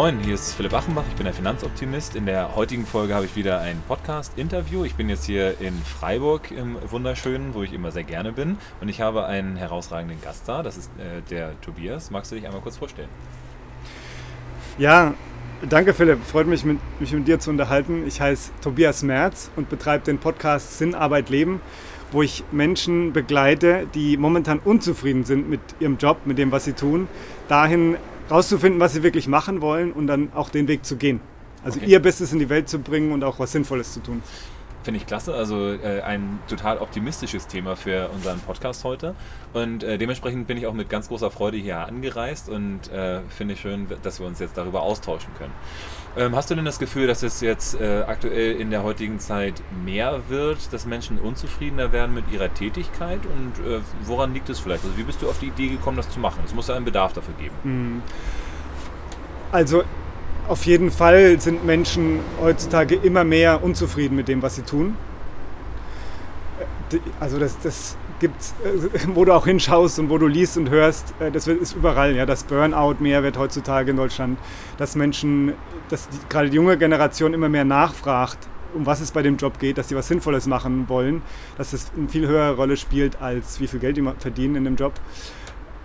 Moin, 0.00 0.18
hier 0.20 0.32
ist 0.32 0.54
Philipp 0.54 0.72
Achenbach, 0.72 1.04
ich 1.10 1.16
bin 1.16 1.24
der 1.24 1.34
Finanzoptimist. 1.34 2.16
In 2.16 2.24
der 2.24 2.56
heutigen 2.56 2.86
Folge 2.86 3.14
habe 3.14 3.26
ich 3.26 3.36
wieder 3.36 3.60
ein 3.60 3.82
Podcast-Interview. 3.86 4.86
Ich 4.86 4.94
bin 4.94 5.10
jetzt 5.10 5.26
hier 5.26 5.60
in 5.60 5.74
Freiburg 5.74 6.50
im 6.52 6.78
Wunderschönen, 6.90 7.52
wo 7.52 7.62
ich 7.64 7.74
immer 7.74 7.92
sehr 7.92 8.04
gerne 8.04 8.32
bin. 8.32 8.56
Und 8.80 8.88
ich 8.88 9.02
habe 9.02 9.26
einen 9.26 9.56
herausragenden 9.56 10.18
Gast 10.22 10.48
da, 10.48 10.62
das 10.62 10.78
ist 10.78 10.90
äh, 10.96 11.20
der 11.28 11.60
Tobias. 11.60 12.10
Magst 12.10 12.32
du 12.32 12.36
dich 12.36 12.46
einmal 12.46 12.62
kurz 12.62 12.78
vorstellen? 12.78 13.10
Ja, 14.78 15.12
danke 15.68 15.92
Philipp. 15.92 16.24
Freut 16.24 16.46
mich, 16.46 16.64
mit, 16.64 16.78
mich 16.98 17.12
mit 17.12 17.28
dir 17.28 17.38
zu 17.38 17.50
unterhalten. 17.50 18.06
Ich 18.06 18.22
heiße 18.22 18.52
Tobias 18.62 19.02
Merz 19.02 19.50
und 19.54 19.68
betreibe 19.68 20.06
den 20.06 20.16
Podcast 20.16 20.78
Sinn, 20.78 20.94
Arbeit, 20.94 21.28
Leben, 21.28 21.60
wo 22.10 22.22
ich 22.22 22.42
Menschen 22.52 23.12
begleite, 23.12 23.86
die 23.94 24.16
momentan 24.16 24.60
unzufrieden 24.60 25.24
sind 25.24 25.50
mit 25.50 25.60
ihrem 25.78 25.98
Job, 25.98 26.20
mit 26.24 26.38
dem, 26.38 26.52
was 26.52 26.64
sie 26.64 26.72
tun, 26.72 27.06
dahin 27.48 27.98
rauszufinden, 28.30 28.80
was 28.80 28.92
sie 28.92 29.02
wirklich 29.02 29.28
machen 29.28 29.60
wollen 29.60 29.92
und 29.92 30.06
dann 30.06 30.30
auch 30.34 30.50
den 30.50 30.68
Weg 30.68 30.84
zu 30.84 30.96
gehen. 30.96 31.20
Also 31.64 31.78
okay. 31.78 31.90
ihr 31.90 32.00
Bestes 32.00 32.32
in 32.32 32.38
die 32.38 32.48
Welt 32.48 32.68
zu 32.68 32.78
bringen 32.78 33.12
und 33.12 33.22
auch 33.24 33.38
was 33.38 33.52
Sinnvolles 33.52 33.92
zu 33.92 34.00
tun. 34.00 34.22
Finde 34.82 34.98
ich 34.98 35.06
klasse. 35.06 35.34
Also 35.34 35.72
äh, 35.72 36.00
ein 36.00 36.38
total 36.48 36.78
optimistisches 36.78 37.46
Thema 37.46 37.76
für 37.76 38.08
unseren 38.10 38.40
Podcast 38.40 38.82
heute. 38.84 39.14
Und 39.52 39.82
äh, 39.82 39.98
dementsprechend 39.98 40.46
bin 40.46 40.56
ich 40.56 40.66
auch 40.66 40.72
mit 40.72 40.88
ganz 40.88 41.08
großer 41.08 41.30
Freude 41.30 41.58
hier 41.58 41.78
angereist 41.80 42.48
und 42.48 42.90
äh, 42.90 43.20
finde 43.28 43.54
ich 43.54 43.60
schön, 43.60 43.86
dass 44.02 44.20
wir 44.20 44.26
uns 44.26 44.38
jetzt 44.38 44.56
darüber 44.56 44.82
austauschen 44.82 45.30
können. 45.36 45.52
Ähm, 46.16 46.34
hast 46.34 46.50
du 46.50 46.54
denn 46.54 46.64
das 46.64 46.78
Gefühl, 46.78 47.06
dass 47.06 47.22
es 47.22 47.40
jetzt 47.40 47.78
äh, 47.80 48.04
aktuell 48.06 48.58
in 48.58 48.70
der 48.70 48.82
heutigen 48.82 49.18
Zeit 49.20 49.62
mehr 49.84 50.20
wird, 50.28 50.72
dass 50.72 50.86
Menschen 50.86 51.18
unzufriedener 51.18 51.92
werden 51.92 52.14
mit 52.14 52.30
ihrer 52.32 52.52
Tätigkeit? 52.52 53.20
Und 53.26 53.64
äh, 53.66 53.80
woran 54.04 54.32
liegt 54.32 54.48
es 54.48 54.60
vielleicht? 54.60 54.84
Also 54.84 54.96
wie 54.96 55.04
bist 55.04 55.20
du 55.20 55.28
auf 55.28 55.38
die 55.38 55.48
Idee 55.48 55.68
gekommen, 55.68 55.98
das 55.98 56.08
zu 56.08 56.20
machen? 56.20 56.40
Es 56.44 56.54
muss 56.54 56.68
ja 56.68 56.74
einen 56.74 56.86
Bedarf 56.86 57.12
dafür 57.12 57.34
geben. 57.34 57.54
Hm. 57.62 58.02
Also 59.52 59.84
auf 60.48 60.66
jeden 60.66 60.90
Fall 60.90 61.40
sind 61.40 61.64
Menschen 61.64 62.20
heutzutage 62.40 62.94
immer 62.96 63.24
mehr 63.24 63.62
unzufrieden 63.62 64.16
mit 64.16 64.28
dem, 64.28 64.42
was 64.42 64.56
sie 64.56 64.62
tun. 64.62 64.96
Also 67.20 67.38
das, 67.38 67.56
das 67.60 67.96
gibt 68.20 68.36
wo 69.14 69.24
du 69.24 69.32
auch 69.32 69.46
hinschaust 69.46 69.98
und 69.98 70.10
wo 70.10 70.18
du 70.18 70.28
liest 70.28 70.56
und 70.56 70.70
hörst, 70.70 71.14
äh, 71.18 71.32
das 71.32 71.48
ist 71.48 71.74
überall. 71.74 72.14
Ja, 72.14 72.26
das 72.26 72.44
Burnout 72.44 72.96
mehr 73.00 73.22
wird 73.22 73.36
heutzutage 73.36 73.90
in 73.90 73.96
Deutschland, 73.96 74.38
dass 74.78 74.94
Menschen, 74.94 75.54
dass 75.88 76.08
die, 76.08 76.18
gerade 76.28 76.50
die 76.50 76.56
junge 76.56 76.78
Generation 76.78 77.34
immer 77.34 77.48
mehr 77.48 77.64
nachfragt, 77.64 78.38
um 78.74 78.86
was 78.86 79.00
es 79.00 79.10
bei 79.10 79.22
dem 79.22 79.36
Job 79.36 79.58
geht, 79.58 79.78
dass 79.78 79.88
sie 79.88 79.96
was 79.96 80.06
Sinnvolles 80.06 80.46
machen 80.46 80.88
wollen, 80.88 81.22
dass 81.58 81.72
es 81.72 81.90
eine 81.96 82.08
viel 82.08 82.28
höhere 82.28 82.54
Rolle 82.54 82.76
spielt, 82.76 83.20
als 83.20 83.58
wie 83.58 83.66
viel 83.66 83.80
Geld 83.80 83.96
die 83.96 84.08
verdienen 84.18 84.56
in 84.56 84.64
dem 84.64 84.76
Job 84.76 84.92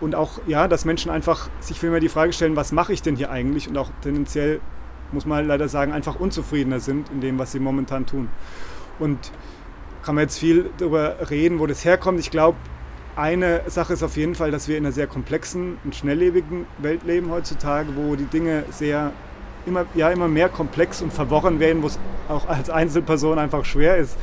und 0.02 0.16
auch, 0.16 0.40
ja, 0.48 0.68
dass 0.68 0.86
Menschen 0.86 1.10
einfach 1.10 1.50
sich 1.60 1.80
viel 1.80 1.90
mehr 1.90 2.00
die 2.00 2.10
Frage 2.10 2.34
stellen, 2.34 2.56
was 2.56 2.72
mache 2.72 2.94
ich 2.94 3.02
denn 3.02 3.16
hier 3.16 3.32
eigentlich 3.32 3.68
und 3.70 3.78
auch 3.78 3.90
tendenziell, 4.02 4.60
muss 5.12 5.26
man 5.26 5.48
leider 5.48 5.70
sagen, 5.70 5.92
einfach 5.94 6.20
unzufriedener 6.20 6.80
sind 6.80 7.10
in 7.10 7.22
dem, 7.22 7.40
was 7.40 7.52
sie 7.52 7.60
momentan 7.60 8.06
tun. 8.06 8.30
Und 9.00 9.32
kann 10.04 10.16
man 10.16 10.24
jetzt 10.24 10.38
viel 10.38 10.70
darüber 10.78 11.16
reden, 11.30 11.60
wo 11.60 11.66
das 11.66 11.84
herkommt. 11.84 12.20
Ich 12.20 12.32
glaube, 12.32 12.58
eine 13.16 13.62
Sache 13.68 13.94
ist 13.94 14.04
auf 14.04 14.18
jeden 14.18 14.36
Fall, 14.36 14.52
dass 14.52 14.68
wir 14.68 14.78
in 14.78 14.86
einer 14.86 14.94
sehr 14.94 15.08
komplexen 15.08 15.78
und 15.84 15.96
schnelllebigen 15.96 16.68
Welt 16.80 17.04
leben 17.04 17.32
heutzutage, 17.32 17.90
wo 17.96 18.16
die 18.16 18.26
Dinge 18.26 18.66
sehr 18.72 19.14
immer, 19.66 19.86
ja, 19.96 20.12
immer 20.12 20.28
mehr 20.28 20.50
komplex 20.50 21.02
und 21.02 21.12
verworren 21.12 21.60
werden, 21.60 21.82
wo 21.82 21.88
es 21.88 21.98
auch 22.30 22.48
als 22.48 22.70
Einzelperson 22.70 23.40
einfach 23.40 23.66
schwer 23.66 23.98
ist, 23.98 24.18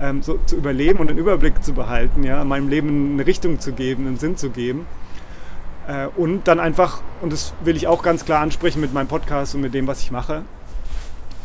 ähm, 0.00 0.22
so 0.22 0.38
zu 0.46 0.56
überleben 0.56 0.98
und 1.00 1.10
einen 1.10 1.18
Überblick 1.18 1.64
zu 1.64 1.72
behalten, 1.72 2.22
ja, 2.22 2.44
meinem 2.44 2.68
Leben 2.68 3.14
eine 3.14 3.26
Richtung 3.26 3.60
zu 3.60 3.72
geben, 3.72 4.06
einen 4.06 4.18
Sinn 4.18 4.36
zu 4.36 4.50
geben. 4.50 4.86
Äh, 5.86 6.06
und 6.16 6.48
dann 6.48 6.60
einfach, 6.60 7.02
und 7.20 7.32
das 7.32 7.54
will 7.62 7.76
ich 7.76 7.86
auch 7.86 8.02
ganz 8.02 8.24
klar 8.24 8.40
ansprechen 8.40 8.80
mit 8.80 8.92
meinem 8.92 9.08
Podcast 9.08 9.54
und 9.54 9.60
mit 9.60 9.74
dem, 9.74 9.86
was 9.86 10.00
ich 10.00 10.10
mache, 10.10 10.42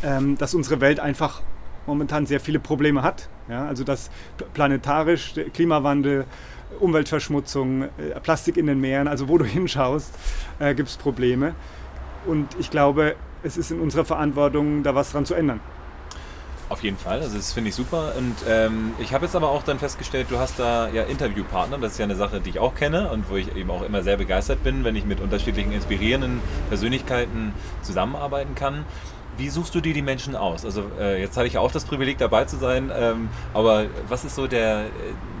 ähm, 0.02 0.38
dass 0.38 0.54
unsere 0.54 0.80
Welt 0.80 1.00
einfach 1.00 1.42
momentan 1.86 2.26
sehr 2.26 2.40
viele 2.40 2.58
Probleme 2.58 3.02
hat. 3.02 3.28
Ja? 3.48 3.66
Also 3.66 3.84
dass 3.84 4.10
planetarisch, 4.54 5.34
Klimawandel, 5.52 6.24
Umweltverschmutzung, 6.78 7.82
äh, 7.82 7.88
Plastik 8.22 8.56
in 8.56 8.66
den 8.66 8.80
Meeren, 8.80 9.08
also 9.08 9.28
wo 9.28 9.38
du 9.38 9.44
hinschaust, 9.56 10.14
äh, 10.58 10.74
gibt 10.74 10.88
es 10.88 10.96
Probleme. 10.96 11.54
Und 12.26 12.48
ich 12.58 12.70
glaube, 12.70 13.16
es 13.42 13.56
ist 13.56 13.70
in 13.70 13.80
unserer 13.80 14.04
Verantwortung, 14.04 14.82
da 14.82 14.94
was 14.94 15.12
dran 15.12 15.24
zu 15.24 15.34
ändern. 15.34 15.60
Auf 16.70 16.84
jeden 16.84 16.96
Fall, 16.96 17.20
also 17.20 17.36
das 17.36 17.52
finde 17.52 17.70
ich 17.70 17.74
super. 17.74 18.12
Und 18.16 18.36
ähm, 18.48 18.92
ich 19.00 19.12
habe 19.12 19.24
jetzt 19.24 19.34
aber 19.34 19.50
auch 19.50 19.64
dann 19.64 19.80
festgestellt, 19.80 20.28
du 20.30 20.38
hast 20.38 20.60
da 20.60 20.88
ja 20.88 21.02
Interviewpartner. 21.02 21.78
Das 21.78 21.92
ist 21.92 21.98
ja 21.98 22.04
eine 22.04 22.14
Sache, 22.14 22.40
die 22.40 22.50
ich 22.50 22.58
auch 22.60 22.76
kenne 22.76 23.10
und 23.10 23.28
wo 23.28 23.34
ich 23.34 23.56
eben 23.56 23.72
auch 23.72 23.82
immer 23.82 24.04
sehr 24.04 24.16
begeistert 24.16 24.62
bin, 24.62 24.84
wenn 24.84 24.94
ich 24.94 25.04
mit 25.04 25.20
unterschiedlichen 25.20 25.72
inspirierenden 25.72 26.40
Persönlichkeiten 26.68 27.52
zusammenarbeiten 27.82 28.54
kann. 28.54 28.84
Wie 29.36 29.48
suchst 29.48 29.74
du 29.74 29.80
dir 29.80 29.92
die 29.92 30.02
Menschen 30.02 30.36
aus? 30.36 30.64
Also 30.64 30.84
äh, 31.00 31.20
jetzt 31.20 31.36
hatte 31.36 31.48
ich 31.48 31.58
auch 31.58 31.72
das 31.72 31.84
Privileg 31.84 32.18
dabei 32.18 32.44
zu 32.44 32.56
sein, 32.56 32.92
ähm, 32.96 33.30
aber 33.52 33.86
was 34.08 34.24
ist 34.24 34.36
so 34.36 34.46
der, 34.46 34.84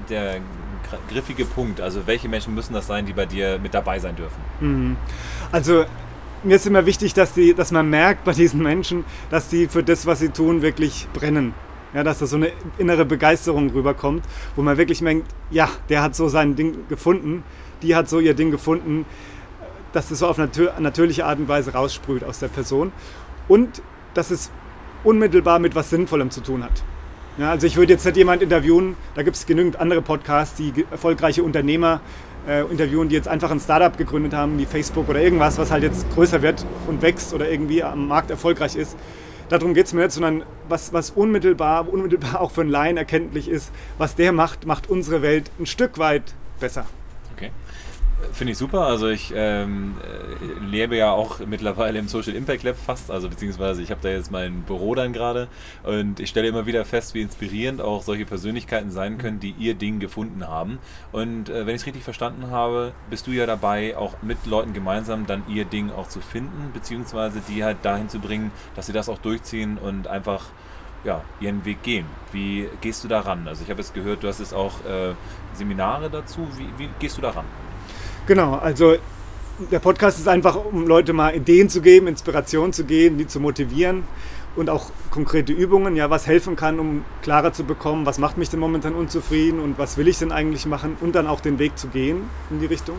der 0.08 0.40
griffige 1.08 1.44
Punkt? 1.44 1.80
Also 1.80 2.08
welche 2.08 2.28
Menschen 2.28 2.56
müssen 2.56 2.74
das 2.74 2.88
sein, 2.88 3.06
die 3.06 3.12
bei 3.12 3.26
dir 3.26 3.60
mit 3.60 3.72
dabei 3.72 4.00
sein 4.00 4.16
dürfen? 4.16 4.40
Mhm. 4.58 4.96
Also 5.52 5.84
mir 6.42 6.56
ist 6.56 6.66
immer 6.66 6.86
wichtig, 6.86 7.14
dass, 7.14 7.32
die, 7.34 7.54
dass 7.54 7.70
man 7.70 7.88
merkt 7.90 8.24
bei 8.24 8.32
diesen 8.32 8.62
Menschen, 8.62 9.04
dass 9.30 9.50
sie 9.50 9.68
für 9.68 9.82
das, 9.82 10.06
was 10.06 10.20
sie 10.20 10.30
tun, 10.30 10.62
wirklich 10.62 11.08
brennen. 11.12 11.54
Ja, 11.92 12.04
dass 12.04 12.20
da 12.20 12.26
so 12.26 12.36
eine 12.36 12.52
innere 12.78 13.04
Begeisterung 13.04 13.70
rüberkommt, 13.70 14.24
wo 14.54 14.62
man 14.62 14.76
wirklich 14.76 15.02
merkt, 15.02 15.24
ja, 15.50 15.68
der 15.88 16.02
hat 16.02 16.14
so 16.14 16.28
sein 16.28 16.54
Ding 16.54 16.86
gefunden, 16.88 17.42
die 17.82 17.96
hat 17.96 18.08
so 18.08 18.20
ihr 18.20 18.34
Ding 18.34 18.52
gefunden, 18.52 19.06
dass 19.92 20.08
das 20.08 20.20
so 20.20 20.28
auf 20.28 20.38
natür 20.38 20.74
natürliche 20.78 21.26
Art 21.26 21.40
und 21.40 21.48
Weise 21.48 21.72
raussprüht 21.72 22.22
aus 22.22 22.38
der 22.38 22.46
Person 22.46 22.92
und 23.48 23.82
dass 24.14 24.30
es 24.30 24.52
unmittelbar 25.02 25.58
mit 25.58 25.74
was 25.74 25.90
Sinnvollem 25.90 26.30
zu 26.30 26.42
tun 26.42 26.62
hat. 26.62 26.84
Ja, 27.38 27.50
also 27.50 27.66
ich 27.66 27.76
würde 27.76 27.92
jetzt 27.92 28.04
nicht 28.04 28.16
jemand 28.16 28.42
interviewen, 28.42 28.96
da 29.14 29.22
gibt 29.22 29.36
es 29.36 29.46
genügend 29.46 29.80
andere 29.80 30.02
Podcasts, 30.02 30.56
die 30.56 30.86
erfolgreiche 30.90 31.42
Unternehmer 31.42 32.00
äh, 32.50 32.62
interviewen, 32.62 33.08
die 33.08 33.14
jetzt 33.14 33.28
einfach 33.28 33.50
ein 33.52 33.60
Startup 33.60 33.96
gegründet 33.96 34.34
haben, 34.34 34.58
wie 34.58 34.66
Facebook 34.66 35.08
oder 35.08 35.20
irgendwas, 35.20 35.56
was 35.56 35.70
halt 35.70 35.84
jetzt 35.84 36.04
größer 36.14 36.42
wird 36.42 36.66
und 36.88 37.00
wächst 37.00 37.32
oder 37.32 37.48
irgendwie 37.48 37.82
am 37.84 38.08
Markt 38.08 38.30
erfolgreich 38.30 38.74
ist. 38.74 38.96
Darum 39.48 39.72
geht 39.72 39.86
es 39.86 39.92
mir 39.92 40.02
nicht, 40.02 40.12
sondern 40.12 40.42
was, 40.68 40.92
was 40.92 41.10
unmittelbar, 41.10 41.88
unmittelbar 41.88 42.40
auch 42.40 42.50
für 42.50 42.62
einen 42.62 42.70
Laien 42.70 42.96
erkenntlich 42.96 43.48
ist, 43.48 43.70
was 43.98 44.16
der 44.16 44.32
macht, 44.32 44.66
macht 44.66 44.90
unsere 44.90 45.22
Welt 45.22 45.50
ein 45.60 45.66
Stück 45.66 45.98
weit 45.98 46.34
besser. 46.58 46.86
Okay. 47.36 47.50
Finde 48.32 48.52
ich 48.52 48.58
super. 48.58 48.82
Also 48.82 49.08
ich 49.08 49.32
ähm, 49.34 49.96
äh, 50.02 50.64
lebe 50.64 50.96
ja 50.96 51.10
auch 51.10 51.40
mittlerweile 51.40 51.98
im 51.98 52.08
Social 52.08 52.34
Impact 52.34 52.62
Lab 52.62 52.76
fast, 52.76 53.10
also 53.10 53.28
beziehungsweise 53.28 53.82
ich 53.82 53.90
habe 53.90 54.00
da 54.02 54.08
jetzt 54.10 54.30
mein 54.30 54.62
Büro 54.62 54.94
dann 54.94 55.12
gerade 55.12 55.48
und 55.82 56.20
ich 56.20 56.28
stelle 56.28 56.48
immer 56.48 56.66
wieder 56.66 56.84
fest, 56.84 57.14
wie 57.14 57.22
inspirierend 57.22 57.80
auch 57.80 58.02
solche 58.02 58.26
Persönlichkeiten 58.26 58.90
sein 58.90 59.18
können, 59.18 59.40
die 59.40 59.54
ihr 59.58 59.74
Ding 59.74 60.00
gefunden 60.00 60.46
haben. 60.46 60.78
Und 61.12 61.48
äh, 61.48 61.66
wenn 61.66 61.74
ich 61.74 61.82
es 61.82 61.86
richtig 61.86 62.04
verstanden 62.04 62.50
habe, 62.50 62.92
bist 63.08 63.26
du 63.26 63.30
ja 63.30 63.46
dabei, 63.46 63.96
auch 63.96 64.14
mit 64.22 64.46
Leuten 64.46 64.72
gemeinsam 64.72 65.26
dann 65.26 65.42
ihr 65.48 65.64
Ding 65.64 65.90
auch 65.90 66.08
zu 66.08 66.20
finden, 66.20 66.70
beziehungsweise 66.72 67.40
die 67.48 67.64
halt 67.64 67.78
dahin 67.82 68.08
zu 68.08 68.20
bringen, 68.20 68.52
dass 68.76 68.86
sie 68.86 68.92
das 68.92 69.08
auch 69.08 69.18
durchziehen 69.18 69.78
und 69.78 70.06
einfach 70.06 70.46
ja, 71.04 71.22
ihren 71.40 71.64
Weg 71.64 71.82
gehen. 71.82 72.06
Wie 72.32 72.68
gehst 72.80 73.02
du 73.02 73.08
da 73.08 73.20
ran? 73.20 73.48
Also 73.48 73.64
ich 73.64 73.70
habe 73.70 73.80
jetzt 73.80 73.94
gehört, 73.94 74.22
du 74.22 74.28
hast 74.28 74.40
jetzt 74.40 74.54
auch 74.54 74.84
äh, 74.84 75.14
Seminare 75.54 76.10
dazu. 76.10 76.46
Wie, 76.56 76.68
wie 76.78 76.88
gehst 76.98 77.16
du 77.16 77.22
da 77.22 77.30
ran? 77.30 77.46
Genau, 78.26 78.54
also 78.54 78.96
der 79.70 79.78
Podcast 79.78 80.18
ist 80.18 80.28
einfach, 80.28 80.56
um 80.64 80.86
Leute 80.86 81.12
mal 81.12 81.34
Ideen 81.34 81.68
zu 81.68 81.80
geben, 81.80 82.06
Inspiration 82.06 82.72
zu 82.72 82.84
geben, 82.84 83.18
die 83.18 83.26
zu 83.26 83.40
motivieren 83.40 84.04
und 84.56 84.70
auch 84.70 84.90
konkrete 85.10 85.52
Übungen, 85.52 85.96
ja, 85.96 86.10
was 86.10 86.26
helfen 86.26 86.56
kann, 86.56 86.78
um 86.78 87.04
klarer 87.22 87.52
zu 87.52 87.64
bekommen, 87.64 88.06
was 88.06 88.18
macht 88.18 88.38
mich 88.38 88.48
denn 88.50 88.60
momentan 88.60 88.94
unzufrieden 88.94 89.60
und 89.60 89.78
was 89.78 89.96
will 89.96 90.08
ich 90.08 90.18
denn 90.18 90.32
eigentlich 90.32 90.66
machen 90.66 90.96
und 91.00 91.14
dann 91.14 91.26
auch 91.26 91.40
den 91.40 91.58
Weg 91.58 91.78
zu 91.78 91.88
gehen 91.88 92.22
in 92.50 92.60
die 92.60 92.66
Richtung. 92.66 92.96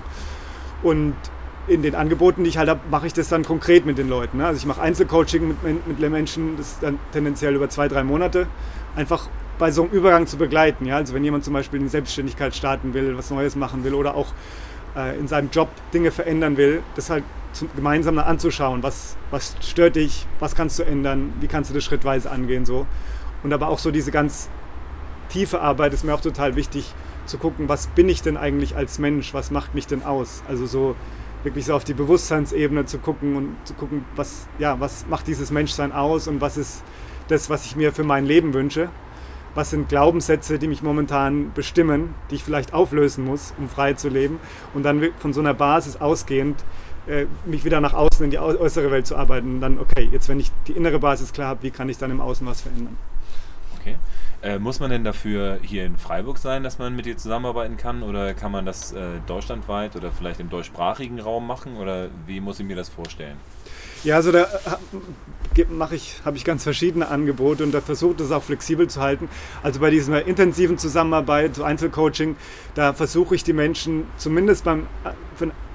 Und 0.84 1.16
in 1.68 1.84
den 1.84 1.96
Angeboten, 1.96 2.44
die 2.44 2.50
ich 2.50 2.58
halt 2.58 2.70
habe, 2.70 2.82
mache 2.90 3.08
ich 3.08 3.14
das 3.14 3.30
dann 3.30 3.44
konkret 3.44 3.86
mit 3.86 3.98
den 3.98 4.10
Leuten. 4.10 4.38
Ne? 4.38 4.48
Also 4.48 4.58
ich 4.58 4.66
mache 4.66 4.82
Einzelcoaching 4.82 5.48
mit, 5.48 5.88
mit 5.88 6.12
Menschen, 6.12 6.58
das 6.58 6.74
ist 6.74 6.84
dann 6.84 7.00
tendenziell 7.12 7.56
über 7.56 7.70
zwei, 7.70 7.88
drei 7.88 8.04
Monate, 8.04 8.48
einfach 8.96 9.28
bei 9.60 9.72
so 9.72 9.84
einem 9.84 9.92
Übergang 9.92 10.26
zu 10.26 10.38
begleiten. 10.38 10.86
Ja? 10.86 10.96
Also 10.96 11.14
wenn 11.14 11.24
jemand 11.24 11.44
zum 11.44 11.54
Beispiel 11.54 11.80
in 11.80 11.88
Selbstständigkeit 11.88 12.56
starten 12.56 12.94
will, 12.94 13.16
was 13.18 13.30
Neues 13.30 13.56
machen 13.56 13.84
will 13.84 13.94
oder 13.94 14.16
auch 14.16 14.34
äh, 14.96 15.18
in 15.18 15.28
seinem 15.28 15.50
Job 15.52 15.70
Dinge 15.94 16.12
verändern 16.12 16.58
will, 16.58 16.84
das 16.96 17.10
halt 17.10 17.24
zum, 17.54 17.70
gemeinsam 17.76 18.18
anzuschauen. 18.18 18.84
Was, 18.84 19.18
was 19.30 19.56
stört 19.62 19.96
dich? 19.96 20.26
Was 20.40 20.56
kannst 20.56 20.80
du 20.80 20.84
ändern? 20.84 21.34
Wie 21.40 21.48
kannst 21.48 21.70
du 21.70 21.74
das 21.74 21.84
schrittweise 21.84 22.32
angehen? 22.32 22.66
So. 22.66 22.86
Und 23.44 23.54
aber 23.54 23.70
auch 23.70 23.80
so 23.80 23.92
diese 23.92 24.12
ganz 24.12 24.50
tiefe 25.30 25.62
Arbeit 25.62 25.94
ist 25.94 26.04
mir 26.04 26.14
auch 26.14 26.22
total 26.22 26.56
wichtig 26.56 26.94
zu 27.26 27.38
gucken, 27.38 27.70
was 27.70 27.88
bin 27.88 28.10
ich 28.10 28.22
denn 28.22 28.38
eigentlich 28.38 28.76
als 28.76 29.00
Mensch? 29.00 29.34
Was 29.34 29.52
macht 29.52 29.76
mich 29.76 29.88
denn 29.88 30.04
aus? 30.04 30.44
Also 30.48 30.66
so 30.66 30.96
wirklich 31.44 31.66
so 31.66 31.74
auf 31.74 31.84
die 31.84 31.94
Bewusstseinsebene 31.94 32.86
zu 32.86 33.00
gucken 33.00 33.36
und 33.36 33.56
zu 33.64 33.74
gucken, 33.74 34.06
was, 34.16 34.48
ja, 34.60 34.80
was 34.80 35.06
macht 35.08 35.28
dieses 35.28 35.52
Menschsein 35.52 35.92
aus 35.92 36.28
und 36.28 36.42
was 36.42 36.58
ist 36.58 36.84
das, 37.30 37.50
was 37.50 37.66
ich 37.66 37.76
mir 37.76 37.94
für 37.94 38.04
mein 38.04 38.26
Leben 38.26 38.54
wünsche 38.54 38.90
was 39.56 39.72
sind 39.72 39.90
Glaubenssätze, 39.90 40.60
die 40.60 40.68
mich 40.68 40.82
momentan 40.82 41.52
bestimmen, 41.54 42.14
die 42.30 42.36
ich 42.36 42.44
vielleicht 42.44 42.74
auflösen 42.74 43.26
muss, 43.26 43.54
um 43.58 43.70
frei 43.70 43.94
zu 43.94 44.10
leben. 44.10 44.40
Und 44.74 44.84
dann 44.84 45.02
von 45.20 45.34
so 45.34 45.42
einer 45.42 45.54
Basis 45.54 45.98
ausgehend 45.98 46.64
äh, 47.08 47.26
mich 47.46 47.66
wieder 47.66 47.82
nach 47.82 47.94
außen 47.94 48.24
in 48.24 48.32
die 48.32 48.40
äußere 48.40 48.92
Welt 48.92 49.08
zu 49.08 49.16
arbeiten. 49.16 49.56
Und 49.56 49.62
dann, 49.62 49.80
okay, 49.80 50.08
jetzt 50.12 50.30
wenn 50.30 50.40
ich 50.40 50.52
die 50.68 50.74
innere 50.74 51.00
Basis 51.00 51.34
klar 51.34 51.50
habe, 51.50 51.64
wie 51.64 51.72
kann 51.72 51.90
ich 51.90 51.98
dann 51.98 52.12
im 52.12 52.22
Außen 52.22 52.46
was 52.48 52.62
verändern? 52.62 52.98
Okay. 53.80 53.96
Äh, 54.44 54.60
muss 54.60 54.80
man 54.80 54.90
denn 54.90 55.04
dafür 55.04 55.60
hier 55.62 55.86
in 55.86 55.98
Freiburg 55.98 56.38
sein, 56.38 56.64
dass 56.64 56.80
man 56.80 56.96
mit 56.96 57.06
dir 57.06 57.18
zusammenarbeiten 57.18 57.78
kann? 57.78 58.04
Oder 58.04 58.34
kann 58.34 58.52
man 58.52 58.66
das 58.66 58.92
äh, 58.94 59.20
deutschlandweit 59.28 59.96
oder 59.96 60.12
vielleicht 60.12 60.40
im 60.40 60.50
deutschsprachigen 60.50 61.20
Raum 61.20 61.48
machen? 61.48 61.78
Oder 61.78 62.10
wie 62.26 62.40
muss 62.40 62.60
ich 62.60 62.66
mir 62.66 62.76
das 62.76 62.90
vorstellen? 62.90 63.38
Ja, 64.04 64.16
also 64.16 64.32
da 64.32 64.48
mache 65.70 65.96
ich, 65.96 66.16
habe 66.26 66.38
ich 66.38 66.46
ganz 66.46 66.64
verschiedene 66.64 67.08
Angebote 67.10 67.64
und 67.64 67.72
da 67.72 67.82
versuche 67.82 68.16
das 68.16 68.32
auch 68.32 68.42
flexibel 68.42 68.88
zu 68.88 69.00
halten. 69.02 69.30
Also 69.62 69.80
bei 69.80 69.92
dieser 69.92 70.26
intensiven 70.26 70.78
Zusammenarbeit, 70.78 71.60
Einzelcoaching, 71.60 72.36
da 72.74 72.94
versuche 72.94 73.36
ich 73.36 73.44
die 73.44 73.54
Menschen 73.54 74.06
zumindest 74.18 74.64
beim 74.64 74.88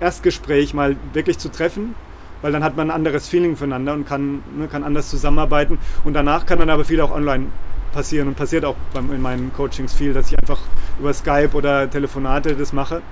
Erstgespräch 0.00 0.74
mal 0.74 0.96
wirklich 1.12 1.38
zu 1.38 1.50
treffen, 1.50 1.94
weil 2.42 2.50
dann 2.52 2.64
hat 2.64 2.76
man 2.76 2.90
ein 2.90 2.96
anderes 2.96 3.28
Feeling 3.28 3.56
füreinander 3.56 3.92
und 3.92 4.08
kann, 4.08 4.42
ne, 4.56 4.66
kann 4.66 4.82
anders 4.82 5.08
zusammenarbeiten. 5.08 5.78
Und 6.02 6.14
danach 6.14 6.46
kann 6.46 6.58
dann 6.58 6.70
aber 6.70 6.84
viel 6.84 7.00
auch 7.00 7.12
online 7.12 7.46
passieren 7.92 8.28
und 8.28 8.36
passiert 8.36 8.64
auch 8.64 8.76
in 8.94 9.22
meinen 9.22 9.52
Coachings 9.52 9.94
viel, 9.94 10.12
dass 10.12 10.32
ich 10.32 10.38
einfach 10.38 10.58
über 10.98 11.12
Skype 11.12 11.50
oder 11.52 11.88
Telefonate 11.88 12.56
das 12.56 12.72
mache. 12.72 13.02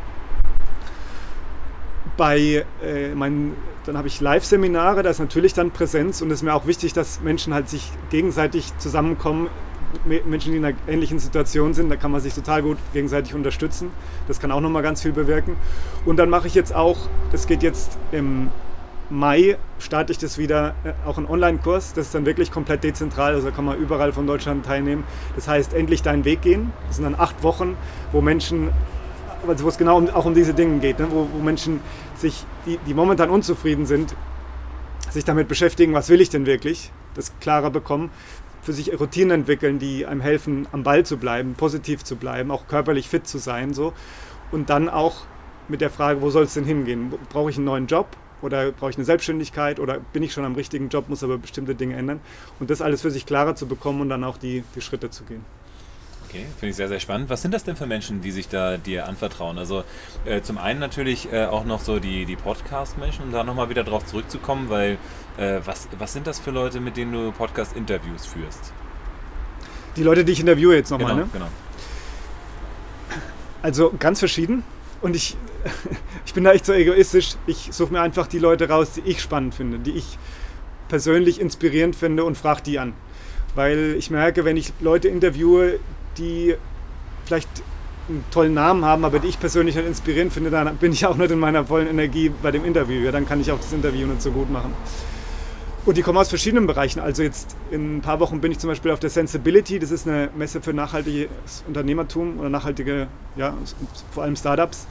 Bei 2.17 2.65
äh, 2.83 3.15
meinen, 3.15 3.57
dann 3.87 3.97
habe 3.99 4.09
ich 4.09 4.21
Live-Seminare, 4.21 5.03
da 5.03 5.11
ist 5.11 5.19
natürlich 5.19 5.53
dann 5.53 5.71
Präsenz 5.71 6.23
und 6.23 6.31
es 6.31 6.39
ist 6.39 6.43
mir 6.43 6.55
auch 6.55 6.67
wichtig, 6.67 6.93
dass 6.93 7.21
Menschen 7.21 7.53
halt 7.55 7.69
sich 7.69 7.91
gegenseitig 8.11 8.77
zusammenkommen. 8.79 9.49
Menschen, 10.07 10.51
die 10.51 10.59
in 10.59 10.65
einer 10.65 10.77
ähnlichen 10.89 11.21
Situation 11.21 11.73
sind, 11.73 11.89
da 11.89 11.97
kann 11.97 12.11
man 12.11 12.21
sich 12.21 12.35
total 12.35 12.63
gut 12.63 12.79
gegenseitig 12.93 13.35
unterstützen. 13.35 13.91
Das 14.27 14.41
kann 14.41 14.51
auch 14.51 14.61
nochmal 14.61 14.83
ganz 14.83 15.03
viel 15.03 15.13
bewirken. 15.13 15.57
Und 16.05 16.17
dann 16.17 16.29
mache 16.31 16.49
ich 16.49 16.55
jetzt 16.55 16.75
auch, 16.75 16.99
das 17.31 17.47
geht 17.47 17.63
jetzt 17.63 17.97
im 18.11 18.51
Mai 19.11 19.59
starte 19.79 20.13
ich 20.13 20.19
das 20.19 20.39
wieder, 20.39 20.75
äh, 20.85 20.93
auch 21.07 21.19
ein 21.19 21.27
Online-Kurs. 21.27 21.93
Das 21.93 22.07
ist 22.07 22.15
dann 22.15 22.27
wirklich 22.27 22.51
komplett 22.51 22.85
dezentral, 22.85 23.35
also 23.35 23.51
kann 23.51 23.65
man 23.65 23.79
überall 23.79 24.13
von 24.13 24.27
Deutschland 24.27 24.65
teilnehmen. 24.65 25.05
Das 25.37 25.47
heißt, 25.47 25.75
endlich 25.75 26.03
deinen 26.03 26.25
Weg 26.25 26.43
gehen. 26.43 26.73
Das 26.87 26.97
sind 26.97 27.05
dann 27.05 27.15
acht 27.15 27.43
Wochen, 27.43 27.77
wo 28.13 28.21
Menschen, 28.21 28.71
also 29.49 29.65
wo 29.65 29.69
es 29.69 29.79
genau 29.79 30.07
auch 30.13 30.25
um 30.25 30.35
diese 30.35 30.55
Dinge 30.55 30.79
geht, 30.81 30.99
ne? 30.99 31.09
wo, 31.11 31.29
wo, 31.33 31.43
Menschen 31.43 31.81
sich, 32.17 32.45
die, 32.67 32.79
die 32.87 32.95
momentan 32.95 33.31
unzufrieden 33.31 33.87
sind, 33.87 34.15
sich 35.11 35.25
damit 35.25 35.49
beschäftigen, 35.49 35.95
was 35.95 36.09
will 36.09 36.21
ich 36.21 36.31
denn 36.31 36.47
wirklich, 36.47 36.91
das 37.15 37.33
klarer 37.41 37.71
bekommen, 37.71 38.11
für 38.63 38.73
sich 38.73 38.99
Routinen 38.99 39.41
entwickeln, 39.41 39.79
die 39.79 40.07
einem 40.07 40.21
helfen, 40.21 40.67
am 40.73 40.83
Ball 40.83 41.05
zu 41.05 41.19
bleiben, 41.19 41.55
positiv 41.55 42.03
zu 42.03 42.17
bleiben, 42.17 42.51
auch 42.51 42.67
körperlich 42.67 43.09
fit 43.09 43.27
zu 43.29 43.39
sein. 43.39 43.75
So. 43.75 43.93
Und 44.51 44.71
dann 44.71 44.89
auch 44.89 45.27
mit 45.69 45.81
der 45.81 45.91
Frage, 45.91 46.23
wo 46.23 46.31
soll 46.31 46.45
es 46.45 46.55
denn 46.55 46.65
hingehen? 46.65 47.13
Brauche 47.29 47.51
ich 47.51 47.57
einen 47.57 47.67
neuen 47.67 47.87
Job? 47.87 48.09
Oder 48.41 48.73
brauche 48.73 48.91
ich 48.91 48.97
eine 48.97 49.05
Selbstständigkeit? 49.05 49.81
Oder 49.81 50.01
bin 50.13 50.23
ich 50.23 50.33
schon 50.33 50.45
am 50.45 50.55
richtigen 50.55 50.89
Job, 50.89 51.09
muss 51.09 51.23
aber 51.23 51.39
bestimmte 51.39 51.75
Dinge 51.75 51.97
ändern? 51.97 52.21
Und 52.59 52.71
das 52.71 52.83
alles 52.83 53.03
für 53.03 53.11
sich 53.11 53.27
klarer 53.27 53.55
zu 53.55 53.67
bekommen 53.67 54.01
und 54.01 54.09
dann 54.09 54.25
auch 54.25 54.39
die, 54.39 54.65
die 54.75 54.81
Schritte 54.81 55.11
zu 55.11 55.25
gehen. 55.25 55.45
Okay, 56.29 56.47
finde 56.59 56.71
ich 56.71 56.77
sehr, 56.77 56.89
sehr 56.89 57.01
spannend. 57.01 57.31
Was 57.31 57.43
sind 57.43 57.53
das 57.53 57.65
denn 57.65 57.77
für 57.77 57.87
Menschen, 57.87 58.21
die 58.21 58.31
sich 58.31 58.49
da 58.49 58.77
dir 58.77 59.07
anvertrauen? 59.07 59.59
Also 59.59 59.85
äh, 60.25 60.41
zum 60.41 60.59
einen 60.59 60.81
natürlich 60.81 61.33
äh, 61.33 61.47
auch 61.47 61.65
noch 61.65 61.81
so 61.81 61.99
die, 61.99 62.25
die 62.25 62.37
Podcast-Menschen, 62.37 63.25
um 63.25 63.33
da 63.33 63.45
nochmal 63.45 63.69
wieder 63.69 63.85
drauf 63.85 64.07
zurückzukommen, 64.07 64.69
weil 64.71 64.99
äh, 65.37 65.61
was, 65.65 65.89
was 65.99 66.13
sind 66.13 66.27
das 66.27 66.41
für 66.41 66.51
Leute, 66.51 66.81
mit 66.81 66.97
denen 66.97 67.13
du 67.13 67.33
Podcast-Interviews 67.33 68.27
führst? 68.27 68.73
Die 69.97 70.03
Leute, 70.03 70.25
die 70.25 70.33
ich 70.33 70.41
interviewe 70.41 70.75
jetzt 70.75 70.91
nochmal, 70.91 71.13
genau, 71.15 71.25
ne? 71.25 71.31
Genau. 71.33 71.49
Also 73.63 73.95
ganz 73.99 74.19
verschieden. 74.19 74.65
Und 75.01 75.15
ich, 75.15 75.37
ich 76.27 76.35
bin 76.35 76.45
da 76.45 76.53
echt 76.53 76.67
so 76.67 76.73
egoistisch. 76.73 77.37
Ich 77.47 77.69
suche 77.73 77.93
mir 77.93 78.01
einfach 78.01 78.27
die 78.27 78.39
Leute 78.39 78.69
raus, 78.69 78.93
die 78.93 79.03
ich 79.03 79.21
spannend 79.21 79.55
finde, 79.55 79.79
die 79.79 79.93
ich 79.93 80.19
persönlich 80.89 81.41
inspirierend 81.41 81.97
finde 81.97 82.25
und 82.25 82.37
frage 82.37 82.63
die 82.63 82.79
an. 82.79 82.95
Weil 83.55 83.95
ich 83.99 84.11
merke, 84.11 84.45
wenn 84.45 84.57
ich 84.57 84.73
Leute 84.81 85.09
interviewe, 85.09 85.79
die 86.19 86.57
vielleicht 87.25 87.49
einen 88.09 88.25
tollen 88.31 88.55
Namen 88.55 88.85
haben, 88.85 89.05
aber 89.05 89.19
die 89.19 89.29
ich 89.29 89.41
persönlich 89.41 89.77
nicht 89.77 89.87
inspirierend 89.87 90.33
finde, 90.33 90.51
dann 90.51 90.77
bin 90.77 90.93
ich 90.93 91.07
auch 91.07 91.17
nicht 91.17 91.31
in 91.31 91.39
meiner 91.39 91.65
vollen 91.65 91.89
Energie 91.89 92.31
bei 92.43 92.51
dem 92.51 92.65
Interview. 92.65 93.01
Ja, 93.01 93.13
dann 93.13 93.27
kann 93.27 93.41
ich 93.41 93.51
auch 93.51 93.59
das 93.59 93.73
Interview 93.73 94.07
nicht 94.07 94.23
so 94.23 94.31
gut 94.31 94.51
machen. 94.51 94.73
Und 95.87 95.99
die 95.99 96.03
kommen 96.03 96.17
aus 96.17 96.29
verschiedenen 96.29 96.67
Bereichen. 96.67 97.01
Also 97.01 97.23
jetzt 97.23 97.57
in 97.71 97.99
ein 97.99 98.01
paar 98.01 98.19
Wochen 98.21 98.41
bin 98.41 98.51
ich 98.51 98.59
zum 98.59 98.69
Beispiel 98.69 98.91
auf 98.91 99.01
der 99.01 99.11
Sensibility. 99.11 99.79
Das 99.79 99.91
ist 99.91 100.09
eine 100.09 100.31
Messe 100.35 100.63
für 100.63 100.73
nachhaltiges 100.73 101.29
Unternehmertum 101.67 102.39
oder 102.39 102.49
nachhaltige, 102.49 103.07
ja, 103.37 103.55
vor 104.11 104.23
allem 104.23 104.37
Startups 104.37 104.87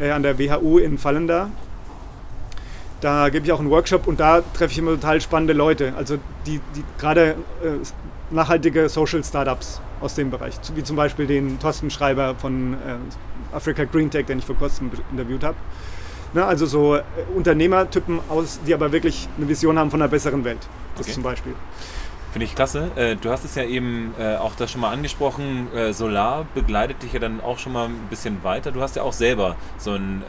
äh, 0.00 0.10
an 0.10 0.22
der 0.22 0.38
WHU 0.38 0.78
in 0.78 0.98
Fallen 0.98 1.26
da. 1.26 1.50
Da 3.00 3.28
gebe 3.30 3.46
ich 3.46 3.52
auch 3.52 3.60
einen 3.60 3.70
Workshop 3.70 4.06
und 4.06 4.20
da 4.20 4.42
treffe 4.54 4.72
ich 4.72 4.78
immer 4.78 4.92
total 4.92 5.20
spannende 5.20 5.54
Leute. 5.54 5.94
Also 5.96 6.18
die, 6.46 6.60
die 6.74 6.84
gerade 6.98 7.36
äh, 7.62 7.84
nachhaltige 8.30 8.88
Social 8.88 9.24
Startups 9.24 9.80
aus 10.04 10.14
dem 10.14 10.30
Bereich. 10.30 10.54
Wie 10.74 10.84
zum 10.84 10.96
Beispiel 10.96 11.26
den 11.26 11.58
Thorsten 11.58 11.90
Schreiber 11.90 12.34
von 12.36 12.74
äh, 12.74 13.56
Africa 13.56 13.84
Green 13.84 14.10
Tech, 14.10 14.26
den 14.26 14.38
ich 14.38 14.44
vor 14.44 14.56
kurzem 14.56 14.90
interviewt 15.10 15.42
habe. 15.42 15.56
Ne, 16.34 16.44
also 16.44 16.66
so 16.66 16.96
äh, 16.96 17.02
Unternehmertypen 17.34 18.20
aus, 18.28 18.60
die 18.66 18.74
aber 18.74 18.92
wirklich 18.92 19.28
eine 19.36 19.48
Vision 19.48 19.78
haben 19.78 19.90
von 19.90 20.02
einer 20.02 20.10
besseren 20.10 20.44
Welt. 20.44 20.58
Das 20.96 21.06
okay. 21.06 21.14
zum 21.14 21.22
Beispiel. 21.22 21.54
Finde 22.32 22.44
ich 22.46 22.54
klasse. 22.54 22.90
Äh, 22.96 23.16
du 23.16 23.30
hast 23.30 23.44
es 23.44 23.54
ja 23.54 23.64
eben 23.64 24.12
äh, 24.18 24.36
auch 24.36 24.54
da 24.56 24.66
schon 24.66 24.80
mal 24.80 24.90
angesprochen. 24.90 25.68
Solar 25.92 26.46
begleitet 26.54 27.02
dich 27.02 27.12
ja 27.12 27.20
dann 27.20 27.40
auch 27.40 27.58
schon 27.58 27.72
mal 27.72 27.86
ein 27.86 28.06
bisschen 28.10 28.42
weiter. 28.42 28.72
Du 28.72 28.82
hast 28.82 28.96
ja 28.96 29.02
auch 29.02 29.12
selber 29.12 29.56
so 29.78 29.92
einen 29.92 30.22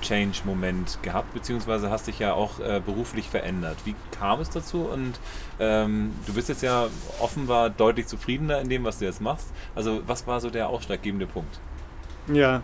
Change-Moment 0.00 0.98
gehabt, 1.02 1.34
beziehungsweise 1.34 1.90
hast 1.90 2.06
dich 2.06 2.18
ja 2.18 2.32
auch 2.32 2.58
beruflich 2.84 3.28
verändert. 3.28 3.76
Wie 3.84 3.94
kam 4.18 4.40
es 4.40 4.50
dazu? 4.50 4.82
Und 4.82 5.18
ähm, 5.58 6.12
du 6.26 6.32
bist 6.34 6.48
jetzt 6.48 6.62
ja 6.62 6.86
offenbar 7.18 7.70
deutlich 7.70 8.06
zufriedener 8.06 8.60
in 8.60 8.68
dem, 8.68 8.84
was 8.84 8.98
du 8.98 9.04
jetzt 9.04 9.20
machst. 9.20 9.48
Also 9.74 10.02
was 10.06 10.26
war 10.26 10.40
so 10.40 10.50
der 10.50 10.68
ausschlaggebende 10.68 11.26
Punkt? 11.26 11.60
Ja, 12.32 12.62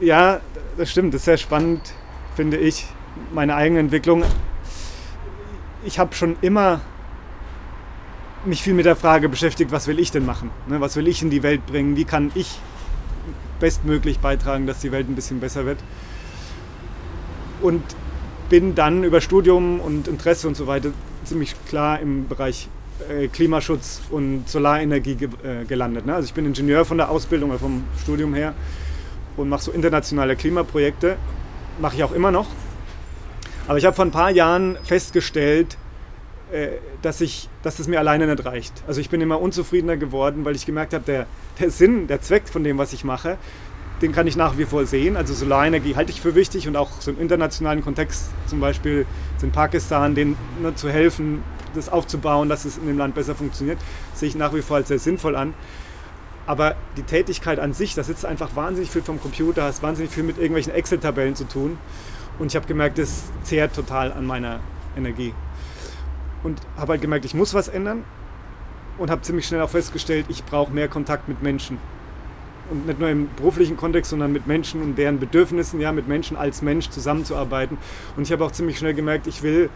ja, 0.00 0.40
das 0.76 0.90
stimmt. 0.90 1.14
Das 1.14 1.20
ist 1.20 1.26
sehr 1.26 1.36
spannend, 1.36 1.94
finde 2.34 2.56
ich, 2.56 2.86
meine 3.32 3.54
eigene 3.54 3.80
Entwicklung. 3.80 4.24
Ich 5.84 5.98
habe 5.98 6.14
schon 6.14 6.36
immer 6.40 6.80
mich 8.44 8.62
viel 8.62 8.74
mit 8.74 8.86
der 8.86 8.96
Frage 8.96 9.28
beschäftigt, 9.28 9.72
was 9.72 9.86
will 9.86 9.98
ich 9.98 10.10
denn 10.10 10.26
machen? 10.26 10.50
Ne, 10.66 10.80
was 10.80 10.96
will 10.96 11.08
ich 11.08 11.22
in 11.22 11.30
die 11.30 11.42
Welt 11.42 11.64
bringen? 11.64 11.96
Wie 11.96 12.04
kann 12.04 12.30
ich 12.34 12.58
bestmöglich 13.64 14.18
beitragen, 14.18 14.66
dass 14.66 14.80
die 14.80 14.92
Welt 14.92 15.08
ein 15.08 15.14
bisschen 15.14 15.40
besser 15.40 15.64
wird? 15.64 15.78
Und 17.62 17.82
bin 18.50 18.74
dann 18.74 19.04
über 19.04 19.22
Studium 19.22 19.80
und 19.80 20.06
Interesse 20.06 20.46
und 20.46 20.54
so 20.54 20.66
weiter 20.66 20.90
ziemlich 21.24 21.54
klar 21.66 21.98
im 21.98 22.28
Bereich 22.28 22.68
äh, 23.08 23.28
Klimaschutz 23.28 24.02
und 24.10 24.46
Solarenergie 24.46 25.12
äh, 25.12 25.64
gelandet. 25.64 26.04
Ne? 26.04 26.14
Also 26.14 26.26
ich 26.26 26.34
bin 26.34 26.44
Ingenieur 26.44 26.84
von 26.84 26.98
der 26.98 27.08
Ausbildung 27.08 27.48
oder 27.48 27.58
vom 27.58 27.84
Studium 28.02 28.34
her 28.34 28.52
und 29.38 29.48
mache 29.48 29.62
so 29.62 29.72
internationale 29.72 30.36
Klimaprojekte. 30.36 31.16
Mache 31.80 31.96
ich 31.96 32.04
auch 32.04 32.12
immer 32.12 32.30
noch. 32.30 32.48
Aber 33.66 33.78
ich 33.78 33.86
habe 33.86 33.96
vor 33.96 34.04
ein 34.04 34.10
paar 34.10 34.30
Jahren 34.30 34.76
festgestellt, 34.82 35.78
dass, 37.02 37.20
ich, 37.20 37.48
dass 37.62 37.76
das 37.76 37.88
mir 37.88 37.98
alleine 37.98 38.26
nicht 38.26 38.44
reicht. 38.44 38.84
Also 38.86 39.00
ich 39.00 39.10
bin 39.10 39.20
immer 39.20 39.40
unzufriedener 39.40 39.96
geworden, 39.96 40.44
weil 40.44 40.54
ich 40.54 40.66
gemerkt 40.66 40.94
habe, 40.94 41.04
der, 41.04 41.26
der 41.58 41.70
Sinn, 41.70 42.06
der 42.06 42.20
Zweck 42.20 42.48
von 42.48 42.62
dem, 42.62 42.78
was 42.78 42.92
ich 42.92 43.02
mache, 43.02 43.38
den 44.02 44.12
kann 44.12 44.26
ich 44.26 44.36
nach 44.36 44.58
wie 44.58 44.64
vor 44.64 44.86
sehen. 44.86 45.16
Also 45.16 45.34
Solarenergie 45.34 45.96
halte 45.96 46.10
ich 46.10 46.20
für 46.20 46.34
wichtig 46.34 46.68
und 46.68 46.76
auch 46.76 47.00
so 47.00 47.10
im 47.10 47.20
internationalen 47.20 47.82
Kontext, 47.82 48.30
zum 48.46 48.60
Beispiel 48.60 49.06
in 49.42 49.50
Pakistan, 49.50 50.14
denen 50.14 50.36
ne, 50.60 50.74
zu 50.74 50.90
helfen, 50.90 51.42
das 51.74 51.88
aufzubauen, 51.88 52.48
dass 52.48 52.64
es 52.64 52.76
in 52.76 52.86
dem 52.86 52.98
Land 52.98 53.14
besser 53.14 53.34
funktioniert, 53.34 53.78
sehe 54.14 54.28
ich 54.28 54.34
nach 54.34 54.54
wie 54.54 54.62
vor 54.62 54.76
als 54.76 54.88
sehr 54.88 54.98
sinnvoll 54.98 55.36
an. 55.36 55.54
Aber 56.46 56.76
die 56.96 57.02
Tätigkeit 57.02 57.58
an 57.58 57.72
sich, 57.72 57.94
da 57.94 58.02
sitzt 58.02 58.26
einfach 58.26 58.54
wahnsinnig 58.54 58.90
viel 58.90 59.02
vom 59.02 59.20
Computer, 59.20 59.64
hast 59.64 59.82
wahnsinnig 59.82 60.12
viel 60.12 60.24
mit 60.24 60.36
irgendwelchen 60.36 60.74
Excel-Tabellen 60.74 61.34
zu 61.34 61.44
tun. 61.44 61.78
Und 62.38 62.48
ich 62.48 62.56
habe 62.56 62.66
gemerkt, 62.66 62.98
das 62.98 63.24
zehrt 63.44 63.74
total 63.74 64.12
an 64.12 64.26
meiner 64.26 64.60
Energie. 64.96 65.32
Und 66.44 66.60
habe 66.76 66.92
halt 66.92 67.00
gemerkt, 67.00 67.24
ich 67.24 67.34
muss 67.34 67.54
was 67.54 67.66
ändern. 67.66 68.04
Und 68.96 69.10
habe 69.10 69.22
ziemlich 69.22 69.46
schnell 69.46 69.60
auch 69.60 69.70
festgestellt, 69.70 70.26
ich 70.28 70.44
brauche 70.44 70.72
mehr 70.72 70.86
Kontakt 70.86 71.28
mit 71.28 71.42
Menschen. 71.42 71.78
Und 72.70 72.86
nicht 72.86 73.00
nur 73.00 73.08
im 73.08 73.28
beruflichen 73.34 73.76
Kontext, 73.76 74.10
sondern 74.10 74.32
mit 74.32 74.46
Menschen 74.46 74.80
und 74.80 74.96
deren 74.96 75.18
Bedürfnissen, 75.18 75.80
ja, 75.80 75.90
mit 75.90 76.06
Menschen 76.06 76.36
als 76.36 76.62
Mensch 76.62 76.88
zusammenzuarbeiten. 76.90 77.76
Und 78.16 78.22
ich 78.22 78.32
habe 78.32 78.44
auch 78.44 78.52
ziemlich 78.52 78.78
schnell 78.78 78.94
gemerkt, 78.94 79.26
ich 79.26 79.42
will 79.42 79.68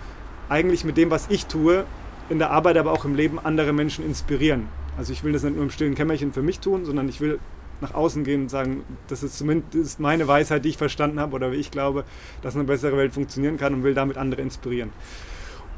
eigentlich 0.49 0.85
mit 0.85 0.97
dem, 0.97 1.11
was 1.11 1.27
ich 1.29 1.47
tue, 1.47 1.85
in 2.29 2.39
der 2.39 2.51
Arbeit, 2.51 2.77
aber 2.77 2.93
auch 2.93 3.05
im 3.05 3.15
Leben 3.15 3.39
andere 3.39 3.73
Menschen 3.73 4.05
inspirieren. 4.05 4.69
Also 4.97 5.13
ich 5.13 5.25
will 5.25 5.33
das 5.33 5.43
nicht 5.43 5.57
nur 5.57 5.65
im 5.65 5.71
stillen 5.71 5.95
Kämmerchen 5.95 6.33
für 6.33 6.43
mich 6.43 6.61
tun, 6.61 6.85
sondern 6.85 7.09
ich 7.09 7.21
will 7.21 7.39
nach 7.81 7.95
außen 7.95 8.25
gehen 8.25 8.43
und 8.43 8.49
sagen, 8.51 8.83
das 9.07 9.23
ist 9.23 9.39
zumindest 9.39 10.01
meine 10.01 10.27
Weisheit, 10.27 10.65
die 10.65 10.71
ich 10.71 10.77
verstanden 10.77 11.21
habe 11.21 11.35
oder 11.35 11.53
wie 11.53 11.57
ich 11.57 11.71
glaube, 11.71 12.05
dass 12.43 12.55
eine 12.55 12.65
bessere 12.65 12.97
Welt 12.97 13.13
funktionieren 13.13 13.57
kann 13.57 13.75
und 13.75 13.85
will 13.85 13.95
damit 13.95 14.17
andere 14.17 14.43
inspirieren. 14.43 14.91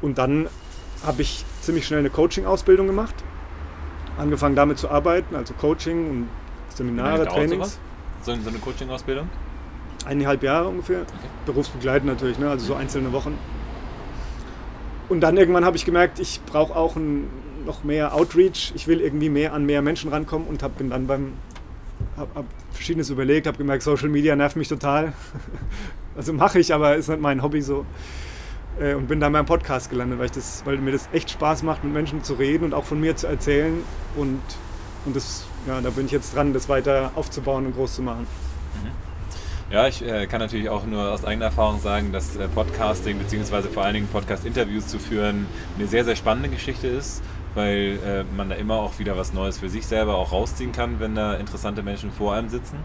Und 0.01 0.17
dann 0.17 0.47
habe 1.05 1.21
ich 1.21 1.45
ziemlich 1.61 1.85
schnell 1.85 1.99
eine 1.99 2.09
Coaching-Ausbildung 2.09 2.87
gemacht, 2.87 3.15
angefangen 4.17 4.55
damit 4.55 4.77
zu 4.77 4.89
arbeiten, 4.89 5.35
also 5.35 5.53
Coaching 5.53 6.09
und 6.09 6.29
Seminare, 6.75 7.27
Trainings. 7.27 7.79
So, 8.23 8.35
so 8.35 8.49
eine 8.49 8.59
Coaching-Ausbildung? 8.59 9.29
Eineinhalb 10.05 10.43
Jahre 10.43 10.67
ungefähr. 10.67 11.01
Okay. 11.01 11.27
Berufsbegleitend 11.45 12.11
natürlich, 12.11 12.39
ne? 12.39 12.49
also 12.49 12.65
so 12.65 12.75
einzelne 12.75 13.11
Wochen. 13.11 13.37
Und 15.09 15.21
dann 15.21 15.37
irgendwann 15.37 15.65
habe 15.65 15.75
ich 15.75 15.85
gemerkt, 15.85 16.19
ich 16.19 16.41
brauche 16.45 16.75
auch 16.75 16.95
ein, 16.95 17.27
noch 17.65 17.83
mehr 17.83 18.15
Outreach. 18.15 18.71
Ich 18.75 18.87
will 18.87 19.01
irgendwie 19.01 19.29
mehr 19.29 19.53
an 19.53 19.65
mehr 19.65 19.81
Menschen 19.81 20.11
rankommen 20.11 20.47
und 20.47 20.63
hab, 20.63 20.77
bin 20.77 20.89
dann 20.89 21.07
beim 21.07 21.33
habe 22.17 22.31
hab 22.35 22.45
verschiedenes 22.71 23.09
überlegt, 23.09 23.47
habe 23.47 23.57
gemerkt, 23.57 23.83
Social 23.83 24.09
Media 24.09 24.35
nervt 24.35 24.55
mich 24.55 24.67
total. 24.67 25.13
also 26.15 26.33
mache 26.33 26.59
ich, 26.59 26.73
aber 26.73 26.95
ist 26.95 27.09
nicht 27.09 27.21
mein 27.21 27.43
Hobby 27.43 27.61
so. 27.61 27.85
Äh, 28.79 28.93
und 28.93 29.07
bin 29.07 29.19
dann 29.19 29.33
beim 29.33 29.45
Podcast 29.45 29.89
gelandet, 29.89 30.19
weil, 30.19 30.25
ich 30.25 30.31
das, 30.31 30.65
weil 30.65 30.77
mir 30.77 30.91
das 30.91 31.09
echt 31.11 31.29
Spaß 31.31 31.63
macht, 31.63 31.83
mit 31.83 31.93
Menschen 31.93 32.23
zu 32.23 32.35
reden 32.35 32.65
und 32.65 32.73
auch 32.73 32.85
von 32.85 32.99
mir 32.99 33.15
zu 33.15 33.27
erzählen. 33.27 33.83
Und, 34.15 34.41
und 35.05 35.15
das, 35.15 35.45
ja, 35.67 35.81
da 35.81 35.89
bin 35.89 36.05
ich 36.05 36.11
jetzt 36.11 36.35
dran, 36.35 36.53
das 36.53 36.69
weiter 36.69 37.11
aufzubauen 37.15 37.65
und 37.65 37.75
groß 37.75 37.95
zu 37.95 38.01
machen. 38.01 38.27
Mhm. 38.81 38.91
Ja, 39.73 39.87
ich 39.87 40.05
äh, 40.05 40.27
kann 40.27 40.39
natürlich 40.39 40.69
auch 40.69 40.85
nur 40.85 41.11
aus 41.11 41.23
eigener 41.23 41.45
Erfahrung 41.45 41.79
sagen, 41.79 42.11
dass 42.11 42.35
äh, 42.35 42.47
Podcasting 42.49 43.17
bzw. 43.19 43.69
vor 43.69 43.83
allen 43.83 43.93
Dingen 43.93 44.07
Podcast-Interviews 44.07 44.87
zu 44.87 44.99
führen 44.99 45.45
eine 45.77 45.87
sehr, 45.87 46.03
sehr 46.03 46.15
spannende 46.15 46.49
Geschichte 46.49 46.87
ist 46.87 47.21
weil 47.55 47.99
äh, 48.05 48.23
man 48.35 48.49
da 48.49 48.55
immer 48.55 48.75
auch 48.75 48.99
wieder 48.99 49.17
was 49.17 49.33
Neues 49.33 49.57
für 49.57 49.69
sich 49.69 49.85
selber 49.85 50.15
auch 50.15 50.31
rausziehen 50.31 50.71
kann, 50.71 50.99
wenn 50.99 51.15
da 51.15 51.35
interessante 51.35 51.83
Menschen 51.83 52.11
vor 52.11 52.33
einem 52.33 52.49
sitzen. 52.49 52.77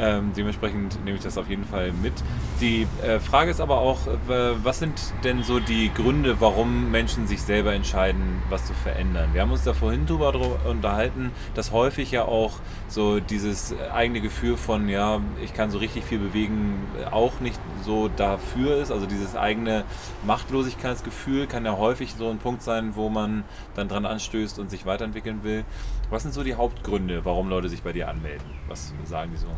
Ähm, 0.00 0.32
dementsprechend 0.34 1.04
nehme 1.04 1.18
ich 1.18 1.22
das 1.22 1.36
auf 1.36 1.50
jeden 1.50 1.66
Fall 1.66 1.92
mit. 1.92 2.14
Die 2.62 2.86
äh, 3.02 3.20
Frage 3.20 3.50
ist 3.50 3.60
aber 3.60 3.80
auch, 3.80 4.06
äh, 4.06 4.64
was 4.64 4.78
sind 4.78 4.98
denn 5.24 5.42
so 5.42 5.60
die 5.60 5.92
Gründe, 5.92 6.40
warum 6.40 6.90
Menschen 6.90 7.26
sich 7.26 7.42
selber 7.42 7.74
entscheiden, 7.74 8.42
was 8.48 8.64
zu 8.64 8.72
verändern? 8.72 9.28
Wir 9.34 9.42
haben 9.42 9.52
uns 9.52 9.62
da 9.62 9.74
vorhin 9.74 10.06
drüber 10.06 10.32
unterhalten, 10.66 11.32
dass 11.54 11.72
häufig 11.72 12.12
ja 12.12 12.24
auch 12.24 12.52
so 12.88 13.20
dieses 13.20 13.74
eigene 13.92 14.22
Gefühl 14.22 14.56
von, 14.56 14.88
ja, 14.88 15.20
ich 15.44 15.52
kann 15.52 15.70
so 15.70 15.76
richtig 15.76 16.04
viel 16.04 16.18
bewegen, 16.18 16.78
auch 17.10 17.40
nicht 17.40 17.60
so 17.84 18.08
dafür 18.08 18.80
ist. 18.80 18.90
Also 18.90 19.04
dieses 19.04 19.36
eigene 19.36 19.84
Machtlosigkeitsgefühl 20.24 21.46
kann 21.46 21.66
ja 21.66 21.76
häufig 21.76 22.14
so 22.14 22.30
ein 22.30 22.38
Punkt 22.38 22.62
sein, 22.62 22.96
wo 22.96 23.10
man 23.10 23.44
dann 23.74 23.88
dran 23.88 24.06
anstößt 24.06 24.58
und 24.60 24.70
sich 24.70 24.86
weiterentwickeln 24.86 25.44
will. 25.44 25.66
Was 26.08 26.22
sind 26.22 26.32
so 26.32 26.42
die 26.42 26.54
Hauptgründe, 26.54 27.26
warum 27.26 27.50
Leute 27.50 27.68
sich 27.68 27.82
bei 27.82 27.92
dir 27.92 28.08
anmelden? 28.08 28.46
Was 28.66 28.94
sagen 29.04 29.32
die 29.32 29.38
so? 29.38 29.48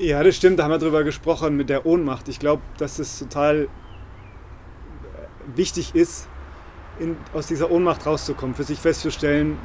Ja, 0.00 0.22
das 0.22 0.34
stimmt, 0.34 0.58
da 0.58 0.64
haben 0.64 0.70
wir 0.70 0.78
drüber 0.78 1.04
gesprochen 1.04 1.58
mit 1.58 1.68
der 1.68 1.84
Ohnmacht. 1.84 2.30
Ich 2.30 2.38
glaube, 2.38 2.62
dass 2.78 2.98
es 2.98 3.18
total 3.18 3.68
wichtig 5.54 5.94
ist, 5.94 6.26
in, 6.98 7.18
aus 7.34 7.48
dieser 7.48 7.70
Ohnmacht 7.70 8.06
rauszukommen, 8.06 8.54
für 8.54 8.62
sich 8.62 8.78
festzustellen, 8.78 9.58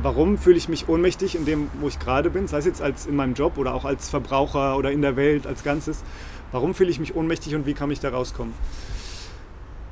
warum 0.00 0.38
fühle 0.38 0.56
ich 0.56 0.70
mich 0.70 0.88
ohnmächtig 0.88 1.34
in 1.34 1.44
dem, 1.44 1.68
wo 1.78 1.88
ich 1.88 1.98
gerade 1.98 2.30
bin, 2.30 2.48
sei 2.48 2.56
es 2.56 2.64
jetzt 2.64 2.80
als 2.80 3.04
in 3.04 3.16
meinem 3.16 3.34
Job 3.34 3.58
oder 3.58 3.74
auch 3.74 3.84
als 3.84 4.08
Verbraucher 4.08 4.78
oder 4.78 4.92
in 4.92 5.02
der 5.02 5.14
Welt 5.14 5.46
als 5.46 5.62
Ganzes. 5.62 6.02
Warum 6.50 6.72
fühle 6.72 6.88
ich 6.88 6.98
mich 6.98 7.14
ohnmächtig 7.14 7.54
und 7.54 7.66
wie 7.66 7.74
kann 7.74 7.90
ich 7.90 8.00
da 8.00 8.08
rauskommen? 8.08 8.54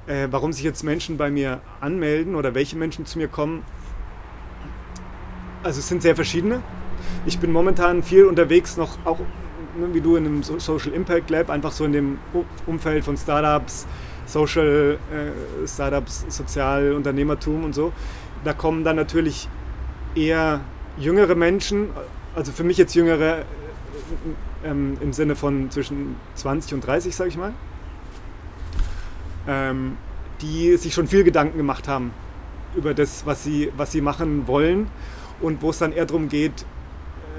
Äh, 0.06 0.28
warum 0.30 0.54
sich 0.54 0.64
jetzt 0.64 0.82
Menschen 0.82 1.18
bei 1.18 1.30
mir 1.30 1.61
anmelden 1.78 2.37
oder 2.37 2.54
welche 2.54 2.76
Menschen 2.78 3.04
zu 3.04 3.18
mir 3.18 3.28
kommen, 3.28 3.62
also 5.62 5.78
es 5.78 5.88
sind 5.88 6.00
sehr 6.00 6.16
verschiedene. 6.16 6.62
Ich 7.26 7.38
bin 7.38 7.52
momentan 7.52 8.02
viel 8.02 8.25
unterwegs, 8.25 8.78
noch 8.78 8.97
auch 9.04 9.21
wie 9.93 10.00
du 10.00 10.17
in 10.17 10.26
einem 10.26 10.43
Social 10.43 10.93
Impact 10.93 11.31
Lab, 11.31 11.50
einfach 11.50 11.73
so 11.73 11.85
in 11.85 11.93
dem 11.93 12.19
Umfeld 12.67 13.05
von 13.05 13.17
Startups, 13.17 13.87
Social 14.26 14.99
äh, 15.11 15.67
Startups, 15.67 16.25
Sozialunternehmertum 16.29 17.64
und 17.64 17.75
so. 17.75 17.93
Da 18.45 18.52
kommen 18.52 18.85
dann 18.85 18.97
natürlich 18.97 19.49
eher 20.14 20.61
jüngere 20.99 21.35
Menschen, 21.35 21.88
also 22.35 22.52
für 22.52 22.64
mich 22.64 22.76
jetzt 22.76 22.95
jüngere 22.95 23.41
äh, 23.41 23.45
ähm, 24.64 24.97
im 25.00 25.12
Sinne 25.12 25.37
von 25.37 25.71
zwischen 25.71 26.17
20 26.35 26.75
und 26.75 26.87
30, 26.87 27.14
sage 27.14 27.31
ich 27.31 27.37
mal, 27.37 27.52
ähm, 29.49 29.97
die 30.41 30.76
sich 30.76 30.95
schon 30.95 31.07
viel 31.07 31.25
Gedanken 31.25 31.57
gemacht 31.57 31.88
haben 31.88 32.12
über 32.75 32.95
das, 32.95 33.26
was 33.26 33.45
sie, 33.45 33.71
was 33.76 33.93
sie 33.93 34.00
machen 34.00 34.47
wollen 34.47 34.88
und 35.41 35.62
wo 35.62 35.71
es 35.71 35.79
dann 35.79 35.93
eher 35.93 36.07
darum 36.07 36.29
geht, 36.29 36.64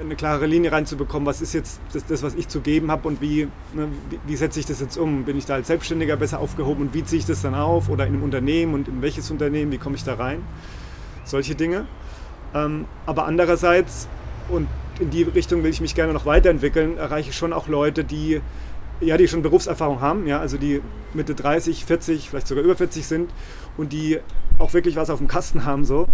eine 0.00 0.16
klare 0.16 0.46
Linie 0.46 0.72
reinzubekommen, 0.72 1.26
was 1.26 1.40
ist 1.40 1.52
jetzt 1.52 1.80
das, 1.92 2.06
das 2.06 2.22
was 2.22 2.34
ich 2.34 2.48
zu 2.48 2.60
geben 2.60 2.90
habe 2.90 3.08
und 3.08 3.20
wie, 3.20 3.48
ne, 3.74 3.88
wie, 4.10 4.18
wie, 4.26 4.36
setze 4.36 4.60
ich 4.60 4.66
das 4.66 4.80
jetzt 4.80 4.96
um? 4.96 5.24
Bin 5.24 5.38
ich 5.38 5.46
da 5.46 5.54
als 5.54 5.68
Selbstständiger 5.68 6.16
besser 6.16 6.40
aufgehoben 6.40 6.86
und 6.86 6.94
wie 6.94 7.04
ziehe 7.04 7.20
ich 7.20 7.26
das 7.26 7.42
dann 7.42 7.54
auf? 7.54 7.88
Oder 7.88 8.06
in 8.06 8.14
einem 8.14 8.22
Unternehmen 8.22 8.74
und 8.74 8.88
in 8.88 9.02
welches 9.02 9.30
Unternehmen, 9.30 9.72
wie 9.72 9.78
komme 9.78 9.96
ich 9.96 10.04
da 10.04 10.14
rein? 10.14 10.42
Solche 11.24 11.54
Dinge. 11.54 11.86
Ähm, 12.54 12.86
aber 13.06 13.26
andererseits, 13.26 14.08
und 14.48 14.68
in 15.00 15.10
die 15.10 15.22
Richtung 15.22 15.62
will 15.62 15.70
ich 15.70 15.80
mich 15.80 15.94
gerne 15.94 16.12
noch 16.12 16.26
weiterentwickeln, 16.26 16.98
erreiche 16.98 17.30
ich 17.30 17.36
schon 17.36 17.52
auch 17.52 17.68
Leute, 17.68 18.04
die 18.04 18.40
ja, 19.00 19.16
die 19.16 19.26
schon 19.28 19.42
Berufserfahrung 19.42 20.00
haben, 20.00 20.26
ja, 20.26 20.38
also 20.38 20.56
die 20.56 20.80
Mitte 21.14 21.34
30, 21.34 21.84
40, 21.84 22.30
vielleicht 22.30 22.46
sogar 22.46 22.62
über 22.62 22.76
40 22.76 23.06
sind 23.06 23.30
und 23.76 23.92
die 23.92 24.20
auch 24.58 24.72
wirklich 24.72 24.96
was 24.96 25.10
auf 25.10 25.18
dem 25.18 25.28
Kasten 25.28 25.64
haben 25.64 25.84
so 25.84 26.06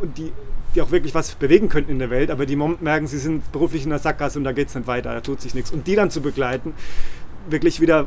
und 0.00 0.16
die 0.18 0.32
die 0.74 0.82
auch 0.82 0.90
wirklich 0.90 1.14
was 1.14 1.34
bewegen 1.34 1.68
könnten 1.68 1.90
in 1.90 1.98
der 1.98 2.10
Welt, 2.10 2.30
aber 2.30 2.46
die 2.46 2.56
merken, 2.56 3.06
sie 3.06 3.18
sind 3.18 3.50
beruflich 3.52 3.84
in 3.84 3.90
der 3.90 3.98
Sackgasse 3.98 4.38
und 4.38 4.44
da 4.44 4.52
geht 4.52 4.68
es 4.68 4.74
nicht 4.74 4.86
weiter, 4.86 5.12
da 5.12 5.20
tut 5.20 5.40
sich 5.40 5.54
nichts. 5.54 5.70
Und 5.70 5.86
die 5.86 5.94
dann 5.94 6.10
zu 6.10 6.20
begleiten, 6.20 6.74
wirklich 7.48 7.80
wieder 7.80 8.06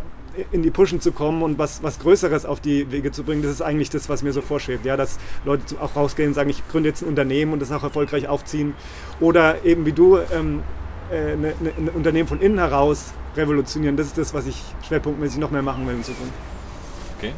in 0.51 0.63
die 0.63 0.71
Pushen 0.71 0.99
zu 0.99 1.11
kommen 1.11 1.41
und 1.43 1.57
was, 1.57 1.81
was 1.83 1.99
Größeres 1.99 2.45
auf 2.45 2.59
die 2.59 2.91
Wege 2.91 3.11
zu 3.11 3.23
bringen, 3.23 3.41
das 3.41 3.51
ist 3.51 3.61
eigentlich 3.61 3.89
das, 3.89 4.09
was 4.09 4.23
mir 4.23 4.33
so 4.33 4.41
vorschwebt. 4.41 4.85
Ja, 4.85 4.97
dass 4.97 5.17
Leute 5.45 5.79
auch 5.81 5.95
rausgehen 5.95 6.29
und 6.29 6.33
sagen, 6.33 6.49
ich 6.49 6.67
gründe 6.67 6.89
jetzt 6.89 7.01
ein 7.01 7.07
Unternehmen 7.07 7.53
und 7.53 7.61
das 7.61 7.71
auch 7.71 7.83
erfolgreich 7.83 8.27
aufziehen. 8.27 8.73
Oder 9.19 9.63
eben 9.63 9.85
wie 9.85 9.93
du 9.93 10.17
ähm, 10.17 10.61
äh, 11.11 11.33
eine, 11.33 11.53
eine, 11.59 11.69
ein 11.77 11.89
Unternehmen 11.89 12.27
von 12.27 12.41
innen 12.41 12.57
heraus 12.57 13.13
revolutionieren. 13.37 13.97
Das 13.97 14.07
ist 14.07 14.17
das, 14.17 14.33
was 14.33 14.47
ich 14.47 14.61
schwerpunktmäßig 14.87 15.39
noch 15.39 15.51
mehr 15.51 15.61
machen 15.61 15.87
will 15.87 15.95
in 15.95 16.03
Zukunft. 16.03 16.33
Okay. 17.17 17.31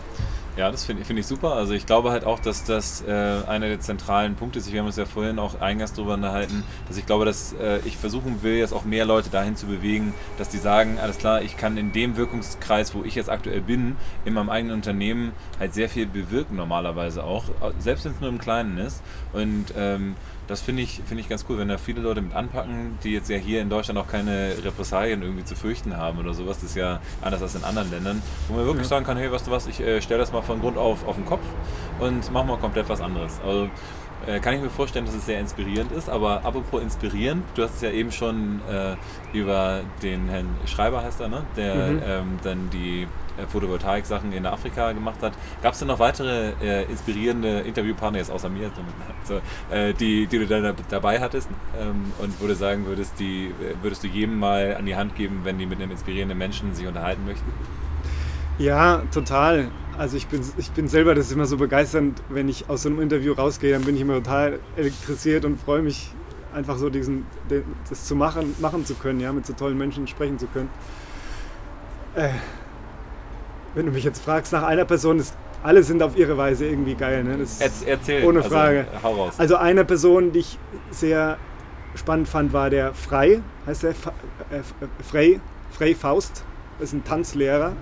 Ja, 0.57 0.71
das 0.71 0.85
finde 0.85 1.05
find 1.05 1.19
ich 1.19 1.27
super. 1.27 1.53
Also 1.53 1.73
ich 1.73 1.85
glaube 1.85 2.09
halt 2.09 2.25
auch, 2.25 2.39
dass 2.39 2.63
das 2.63 3.03
äh, 3.03 3.11
einer 3.11 3.67
der 3.67 3.79
zentralen 3.79 4.33
Punkte 4.33 4.57
ist. 4.57 4.71
Wir 4.71 4.79
haben 4.79 4.87
uns 4.87 4.95
ja 4.95 5.05
vorhin 5.05 5.37
auch 5.37 5.61
eingangs 5.61 5.93
darüber 5.93 6.15
unterhalten, 6.15 6.63
dass 6.87 6.97
ich 6.97 7.05
glaube, 7.05 7.25
dass 7.25 7.53
äh, 7.53 7.77
ich 7.85 7.95
versuchen 7.95 8.41
will, 8.41 8.55
jetzt 8.55 8.73
auch 8.73 8.83
mehr 8.83 9.05
Leute 9.05 9.29
dahin 9.29 9.55
zu 9.55 9.67
bewegen, 9.67 10.15
dass 10.39 10.49
die 10.49 10.57
sagen, 10.57 10.97
alles 10.99 11.19
klar, 11.19 11.43
ich 11.43 11.57
kann 11.57 11.77
in 11.77 11.93
dem 11.93 12.17
Wirkungskreis, 12.17 12.95
wo 12.95 13.03
ich 13.03 13.13
jetzt 13.13 13.29
aktuell 13.29 13.61
bin, 13.61 13.97
in 14.25 14.33
meinem 14.33 14.49
eigenen 14.49 14.73
Unternehmen 14.73 15.31
halt 15.59 15.75
sehr 15.75 15.89
viel 15.89 16.07
bewirken 16.07 16.55
normalerweise 16.55 17.23
auch, 17.23 17.43
selbst 17.77 18.05
wenn 18.05 18.13
es 18.13 18.19
nur 18.19 18.29
im 18.29 18.39
Kleinen 18.39 18.79
ist. 18.79 19.03
Und 19.33 19.75
ähm, 19.77 20.15
das 20.48 20.62
finde 20.62 20.82
ich, 20.82 21.01
find 21.06 21.20
ich 21.20 21.30
ganz 21.30 21.46
cool, 21.50 21.58
wenn 21.58 21.68
da 21.68 21.77
viele 21.77 22.01
Leute 22.01 22.22
mit 22.22 22.34
anpacken, 22.34 22.98
die 23.04 23.12
jetzt 23.12 23.30
ja 23.30 23.38
hier 23.38 23.62
in 23.62 23.70
Deutschland 23.70 24.00
auch 24.00 24.08
keine 24.08 24.54
Repressalien 24.63 25.22
irgendwie 25.22 25.44
zu 25.44 25.56
fürchten 25.56 25.98
haben 25.98 26.18
oder 26.20 26.34
sowas. 26.34 26.58
Das 26.58 26.70
ist 26.70 26.75
ja 26.75 27.00
anders 27.22 27.42
als 27.42 27.56
in 27.56 27.63
anderen 27.63 27.92
Ländern, 27.92 28.22
wo 28.48 28.56
man 28.56 28.66
wirklich 28.66 28.86
ja. 28.86 28.89
sagen 28.89 29.06
kann, 29.06 29.18
hey, 29.18 29.32
weißt 29.32 29.48
du 29.48 29.51
was, 29.51 29.68
ich 29.68 29.80
äh, 29.80 30.01
stelle 30.01 30.22
das 30.22 30.32
mal 30.32 30.42
von 30.42 30.60
Grund 30.62 30.77
auf 30.77 31.06
auf 31.08 31.16
den 31.16 31.25
Kopf 31.25 31.44
und 32.00 32.32
mache 32.32 32.46
mal 32.46 32.58
komplett 32.58 32.88
was 32.89 33.01
anderes. 33.01 33.39
Also 33.46 33.70
äh, 34.25 34.39
kann 34.39 34.53
ich 34.53 34.62
mir 34.62 34.69
vorstellen, 34.69 35.05
dass 35.05 35.15
es 35.15 35.25
sehr 35.25 35.39
inspirierend 35.39 35.91
ist. 35.91 36.09
Aber 36.09 36.43
apropos 36.43 36.81
inspirierend, 36.81 37.43
du 37.55 37.63
hast 37.63 37.75
es 37.75 37.81
ja 37.81 37.91
eben 37.91 38.12
schon 38.12 38.62
äh, 38.69 38.95
über 39.38 39.81
den 40.01 40.27
Herrn 40.29 40.50
Schreiber, 40.65 41.03
heißt 41.03 41.21
er, 41.21 41.27
ne? 41.27 41.43
der 41.55 41.75
mhm. 41.75 42.01
ähm, 42.05 42.39
dann 42.43 42.69
die 42.71 43.03
äh, 43.38 43.45
Photovoltaik-Sachen 43.47 44.33
in 44.33 44.45
Afrika 44.45 44.91
gemacht 44.91 45.21
hat. 45.21 45.33
Gab 45.62 45.74
es 45.74 45.79
denn 45.79 45.88
noch 45.88 46.00
weitere 46.00 46.53
äh, 46.62 46.83
inspirierende 46.86 47.59
Interviewpartner, 47.59 48.19
jetzt 48.19 48.31
außer 48.31 48.50
mir, 48.50 48.71
so, 49.24 49.41
äh, 49.74 49.93
die, 49.93 50.27
die 50.27 50.39
du 50.39 50.47
dann 50.47 50.75
dabei 50.89 51.19
hattest 51.19 51.50
ähm, 51.79 52.12
und 52.19 52.41
wo 52.41 52.47
du 52.47 52.55
sagen 52.55 52.86
würdest, 52.86 53.19
die 53.19 53.53
würdest 53.81 54.03
du 54.03 54.07
jedem 54.07 54.39
mal 54.39 54.75
an 54.77 54.86
die 54.86 54.95
Hand 54.95 55.15
geben, 55.15 55.41
wenn 55.43 55.57
die 55.57 55.65
mit 55.65 55.79
einem 55.79 55.91
inspirierenden 55.91 56.38
Menschen 56.38 56.74
sich 56.74 56.88
unterhalten 56.88 57.25
möchten? 57.25 57.51
Ja, 58.57 59.03
total. 59.13 59.67
Also 59.98 60.16
ich 60.16 60.27
bin, 60.27 60.42
ich 60.58 60.72
bin 60.72 60.88
selber, 60.88 61.16
das 61.16 61.27
ist 61.27 61.32
immer 61.32 61.48
so 61.48 61.58
begeisternd, 61.58 62.22
wenn 62.30 62.50
ich 62.50 62.70
aus 62.70 62.84
so 62.84 62.89
einem 62.89 63.01
Interview 63.01 63.34
rausgehe, 63.34 63.74
dann 63.74 63.84
bin 63.84 63.96
ich 63.96 64.01
immer 64.01 64.16
total 64.16 64.60
elektrisiert 64.75 65.44
und 65.44 65.60
freue 65.60 65.82
mich 65.82 66.12
einfach 66.54 66.77
so 66.77 66.89
diesen, 66.89 67.25
das 67.89 68.06
zu 68.06 68.16
machen, 68.16 68.56
machen 68.60 68.86
zu 68.86 68.94
können, 68.96 69.20
ja, 69.20 69.32
mit 69.34 69.46
so 69.46 69.54
tollen 69.54 69.77
Menschen 69.77 70.08
sprechen 70.08 70.38
zu 70.38 70.48
können. 70.48 70.70
Äh, 72.16 72.30
wenn 73.74 73.86
du 73.86 73.92
mich 73.92 74.04
jetzt 74.04 74.22
fragst 74.22 74.54
nach 74.54 74.63
einer 74.63 74.86
Person, 74.86 75.20
ist, 75.20 75.36
alle 75.63 75.84
sind 75.84 76.01
auf 76.01 76.18
ihre 76.18 76.38
Weise 76.38 76.66
irgendwie 76.66 76.96
geil. 76.96 77.24
Ne? 77.24 77.38
Das 77.38 77.60
Erzähl. 77.82 78.24
Ohne 78.24 78.39
also, 78.39 78.50
Frage. 78.50 78.88
Also, 78.94 79.04
hau 79.04 79.13
raus. 79.13 79.34
Also 79.38 79.56
eine 79.58 79.86
Person, 79.86 80.32
die 80.32 80.39
ich 80.39 80.60
sehr 80.92 81.38
spannend 81.96 82.27
fand, 82.27 82.54
war 82.54 82.70
der 82.70 82.94
Frei, 82.94 83.42
heißt 83.66 83.84
der? 83.84 83.92
Äh, 83.92 83.94
Frey, 85.04 85.39
Frey 85.72 85.96
Faust. 85.96 86.44
Das 86.80 86.89
ist 86.89 86.94
ein 86.94 87.04
Tanzlehrer. 87.04 87.74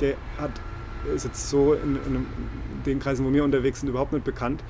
Der 0.00 0.14
hat, 0.38 0.50
ist 1.14 1.24
jetzt 1.24 1.48
so 1.48 1.74
in, 1.74 1.96
in, 2.06 2.26
den 2.84 2.98
Kreisen, 2.98 3.26
wo 3.26 3.32
wir 3.32 3.44
unterwegs 3.44 3.80
sind, 3.80 3.88
überhaupt 3.88 4.12
nicht 4.12 4.24
bekannt. 4.24 4.62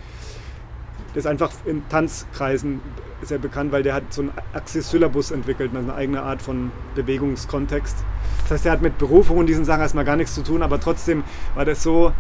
Der 1.15 1.21
ist 1.21 1.27
einfach 1.27 1.51
in 1.65 1.89
Tanzkreisen 1.89 2.81
sehr 3.23 3.39
bekannt, 3.39 3.73
weil 3.73 3.83
der 3.83 3.95
hat 3.95 4.13
so 4.13 4.23
einen 4.23 4.33
Axis 4.53 4.91
Syllabus 4.91 5.31
entwickelt, 5.31 5.71
eine 5.75 5.95
eigene 5.95 6.23
Art 6.23 6.43
von 6.43 6.71
Bewegungskontext. 6.95 7.97
Das 8.43 8.51
heißt, 8.51 8.67
er 8.67 8.73
hat 8.73 8.83
mit 8.83 8.99
Berufung 8.99 9.39
und 9.39 9.47
diesen 9.47 9.65
Sachen 9.65 9.81
erstmal 9.81 10.05
gar 10.05 10.17
nichts 10.17 10.35
zu 10.35 10.43
tun, 10.43 10.63
aber 10.63 10.79
trotzdem 10.81 11.25
war 11.55 11.65
das 11.65 11.83
so 11.83 12.13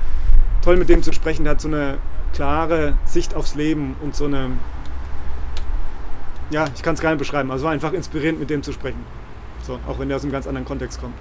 toll 0.62 0.76
mit 0.76 0.88
dem 0.88 1.02
zu 1.02 1.12
sprechen. 1.12 1.44
Der 1.44 1.52
hat 1.52 1.60
so 1.60 1.68
eine 1.68 1.98
klare 2.32 2.96
Sicht 3.04 3.34
aufs 3.34 3.54
Leben 3.54 3.96
und 4.02 4.16
so 4.16 4.24
eine 4.24 4.50
ja, 6.50 6.66
ich 6.74 6.82
kann 6.82 6.94
es 6.94 7.00
gar 7.00 7.10
nicht 7.10 7.18
beschreiben. 7.18 7.50
Also 7.50 7.64
war 7.64 7.72
einfach 7.72 7.92
inspirierend, 7.92 8.38
mit 8.38 8.50
dem 8.50 8.62
zu 8.62 8.72
sprechen. 8.72 9.04
So, 9.62 9.78
auch 9.86 9.98
wenn 9.98 10.08
der 10.08 10.16
aus 10.16 10.22
einem 10.22 10.32
ganz 10.32 10.46
anderen 10.46 10.66
Kontext 10.66 11.00
kommt. 11.00 11.14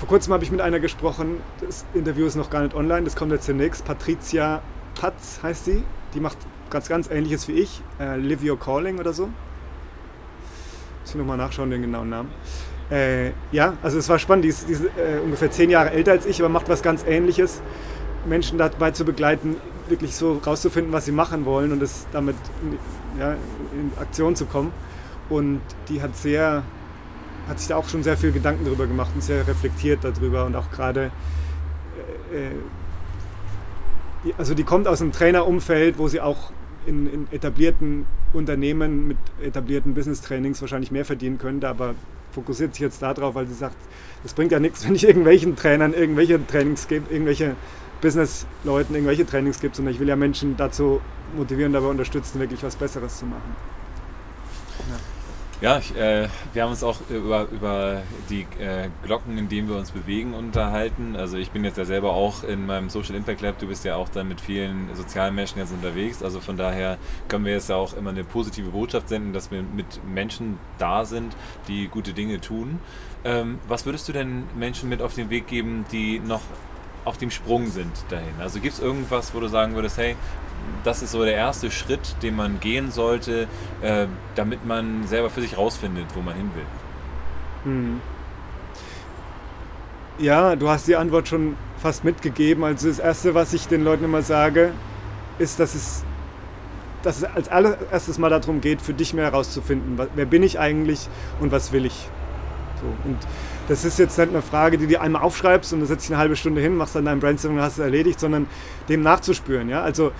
Vor 0.00 0.08
kurzem 0.08 0.32
habe 0.32 0.42
ich 0.42 0.50
mit 0.50 0.62
einer 0.62 0.80
gesprochen, 0.80 1.42
das 1.60 1.84
Interview 1.92 2.24
ist 2.24 2.34
noch 2.34 2.48
gar 2.48 2.62
nicht 2.62 2.74
online, 2.74 3.02
das 3.02 3.16
kommt 3.16 3.32
jetzt 3.32 3.46
demnächst. 3.46 3.84
Patricia 3.84 4.62
Patz 4.98 5.40
heißt 5.42 5.66
sie. 5.66 5.84
Die 6.14 6.20
macht 6.20 6.38
ganz, 6.70 6.88
ganz 6.88 7.10
ähnliches 7.10 7.48
wie 7.48 7.52
ich. 7.52 7.82
Äh, 8.00 8.16
Live 8.16 8.42
Your 8.42 8.58
Calling 8.58 8.98
oder 8.98 9.12
so. 9.12 9.26
Muss 9.26 11.10
ich 11.10 11.14
nochmal 11.16 11.36
nachschauen, 11.36 11.68
den 11.68 11.82
genauen 11.82 12.08
Namen. 12.08 12.30
Äh, 12.90 13.32
ja, 13.52 13.74
also 13.82 13.98
es 13.98 14.08
war 14.08 14.18
spannend. 14.18 14.46
Die 14.46 14.48
ist, 14.48 14.66
die 14.70 14.72
ist 14.72 14.84
äh, 14.84 15.20
ungefähr 15.22 15.50
zehn 15.50 15.68
Jahre 15.68 15.90
älter 15.90 16.12
als 16.12 16.24
ich, 16.24 16.40
aber 16.40 16.48
macht 16.48 16.70
was 16.70 16.82
ganz 16.82 17.04
Ähnliches. 17.06 17.60
Menschen 18.24 18.56
dabei 18.56 18.92
zu 18.92 19.04
begleiten, 19.04 19.56
wirklich 19.90 20.16
so 20.16 20.40
rauszufinden, 20.46 20.94
was 20.94 21.04
sie 21.04 21.12
machen 21.12 21.44
wollen 21.44 21.72
und 21.72 21.82
es 21.82 22.06
damit 22.10 22.36
ja, 23.18 23.32
in 23.74 23.92
Aktion 24.00 24.34
zu 24.34 24.46
kommen. 24.46 24.72
Und 25.28 25.60
die 25.90 26.00
hat 26.00 26.16
sehr, 26.16 26.62
hat 27.48 27.58
sich 27.58 27.68
da 27.68 27.76
auch 27.76 27.88
schon 27.88 28.02
sehr 28.02 28.16
viel 28.16 28.32
Gedanken 28.32 28.64
darüber 28.64 28.86
gemacht 28.86 29.10
und 29.14 29.22
sehr 29.22 29.46
reflektiert 29.46 30.00
darüber 30.02 30.46
und 30.46 30.56
auch 30.56 30.70
gerade, 30.70 31.10
äh, 32.32 32.46
äh 32.46 32.50
also 34.36 34.54
die 34.54 34.64
kommt 34.64 34.86
aus 34.86 35.00
einem 35.00 35.12
Trainerumfeld, 35.12 35.98
wo 35.98 36.06
sie 36.06 36.20
auch 36.20 36.52
in, 36.86 37.12
in 37.12 37.26
etablierten 37.30 38.06
Unternehmen 38.32 39.08
mit 39.08 39.16
etablierten 39.42 39.94
Business-Trainings 39.94 40.60
wahrscheinlich 40.60 40.90
mehr 40.90 41.04
verdienen 41.04 41.38
könnte, 41.38 41.68
aber 41.68 41.94
fokussiert 42.32 42.74
sich 42.74 42.82
jetzt 42.82 43.02
darauf, 43.02 43.34
weil 43.34 43.46
sie 43.46 43.54
sagt, 43.54 43.76
es 44.24 44.34
bringt 44.34 44.52
ja 44.52 44.60
nichts, 44.60 44.84
wenn 44.86 44.94
ich 44.94 45.06
irgendwelchen 45.06 45.56
Trainern 45.56 45.94
irgendwelche 45.94 46.44
Trainings 46.46 46.88
gebe, 46.88 47.12
irgendwelche 47.12 47.56
Business-Leuten 48.00 48.94
irgendwelche 48.94 49.26
Trainings 49.26 49.60
gibt, 49.60 49.76
sondern 49.76 49.94
ich 49.94 50.00
will 50.00 50.08
ja 50.08 50.16
Menschen 50.16 50.56
dazu 50.56 51.00
motivieren, 51.36 51.72
dabei 51.72 51.88
unterstützen, 51.88 52.40
wirklich 52.40 52.62
was 52.62 52.76
Besseres 52.76 53.18
zu 53.18 53.26
machen. 53.26 53.56
Ja, 55.60 55.76
ich, 55.76 55.94
äh, 55.94 56.26
wir 56.54 56.62
haben 56.62 56.70
uns 56.70 56.82
auch 56.82 56.96
über, 57.10 57.46
über 57.50 58.00
die 58.30 58.46
äh, 58.58 58.88
Glocken, 59.02 59.36
in 59.36 59.50
denen 59.50 59.68
wir 59.68 59.76
uns 59.76 59.90
bewegen, 59.90 60.32
unterhalten. 60.32 61.16
Also 61.16 61.36
ich 61.36 61.50
bin 61.50 61.64
jetzt 61.64 61.76
ja 61.76 61.84
selber 61.84 62.14
auch 62.14 62.44
in 62.44 62.64
meinem 62.64 62.88
Social 62.88 63.14
Impact 63.14 63.42
Lab, 63.42 63.58
du 63.58 63.66
bist 63.66 63.84
ja 63.84 63.96
auch 63.96 64.08
dann 64.08 64.28
mit 64.28 64.40
vielen 64.40 64.88
sozialen 64.94 65.34
Menschen 65.34 65.58
jetzt 65.58 65.72
unterwegs. 65.72 66.22
Also 66.22 66.40
von 66.40 66.56
daher 66.56 66.96
können 67.28 67.44
wir 67.44 67.52
jetzt 67.52 67.68
ja 67.68 67.76
auch 67.76 67.94
immer 67.94 68.08
eine 68.08 68.24
positive 68.24 68.70
Botschaft 68.70 69.10
senden, 69.10 69.34
dass 69.34 69.50
wir 69.50 69.62
mit 69.62 70.02
Menschen 70.02 70.58
da 70.78 71.04
sind, 71.04 71.36
die 71.68 71.88
gute 71.88 72.14
Dinge 72.14 72.40
tun. 72.40 72.80
Ähm, 73.24 73.58
was 73.68 73.84
würdest 73.84 74.08
du 74.08 74.14
denn 74.14 74.44
Menschen 74.58 74.88
mit 74.88 75.02
auf 75.02 75.14
den 75.14 75.28
Weg 75.28 75.46
geben, 75.46 75.84
die 75.92 76.20
noch 76.20 76.40
auf 77.04 77.18
dem 77.18 77.30
Sprung 77.30 77.68
sind 77.68 77.92
dahin? 78.08 78.34
Also 78.38 78.60
gibt 78.60 78.74
es 78.74 78.80
irgendwas, 78.80 79.34
wo 79.34 79.40
du 79.40 79.48
sagen 79.48 79.74
würdest, 79.74 79.98
hey, 79.98 80.16
das 80.84 81.02
ist 81.02 81.12
so 81.12 81.24
der 81.24 81.34
erste 81.34 81.70
Schritt, 81.70 82.16
den 82.22 82.36
man 82.36 82.60
gehen 82.60 82.90
sollte, 82.90 83.48
äh, 83.82 84.06
damit 84.34 84.64
man 84.66 85.06
selber 85.06 85.30
für 85.30 85.40
sich 85.40 85.56
rausfindet, 85.56 86.06
wo 86.14 86.20
man 86.20 86.34
hin 86.34 86.50
will? 86.54 87.72
Hm. 87.72 88.00
Ja, 90.18 90.54
du 90.54 90.68
hast 90.68 90.86
die 90.86 90.96
Antwort 90.96 91.28
schon 91.28 91.56
fast 91.78 92.04
mitgegeben. 92.04 92.62
Also 92.64 92.88
das 92.88 92.98
Erste, 92.98 93.34
was 93.34 93.52
ich 93.54 93.68
den 93.68 93.84
Leuten 93.84 94.04
immer 94.04 94.22
sage, 94.22 94.72
ist, 95.38 95.58
dass 95.60 95.74
es, 95.74 96.04
dass 97.02 97.18
es 97.18 97.24
als 97.24 97.48
allererstes 97.48 98.18
mal 98.18 98.28
darum 98.28 98.60
geht, 98.60 98.82
für 98.82 98.92
dich 98.92 99.14
mehr 99.14 99.24
herauszufinden, 99.24 99.98
wer 100.14 100.26
bin 100.26 100.42
ich 100.42 100.58
eigentlich 100.58 101.08
und 101.40 101.52
was 101.52 101.72
will 101.72 101.86
ich. 101.86 102.08
So, 102.80 102.86
und 103.08 103.16
das 103.70 103.84
ist 103.84 104.00
jetzt 104.00 104.18
nicht 104.18 104.30
eine 104.30 104.42
Frage, 104.42 104.78
die 104.78 104.88
du 104.88 105.00
einmal 105.00 105.22
aufschreibst 105.22 105.72
und 105.72 105.78
dann 105.78 105.86
setzt 105.86 106.02
dich 106.02 106.10
eine 106.10 106.18
halbe 106.18 106.34
Stunde 106.34 106.60
hin, 106.60 106.76
machst 106.76 106.96
dann 106.96 107.04
dein 107.04 107.20
Brainstorming 107.20 107.58
und 107.58 107.64
hast 107.64 107.74
es 107.74 107.78
erledigt, 107.78 108.18
sondern 108.18 108.48
dem 108.88 109.00
nachzuspüren. 109.00 109.68
Ja? 109.68 109.82
Also 109.82 110.10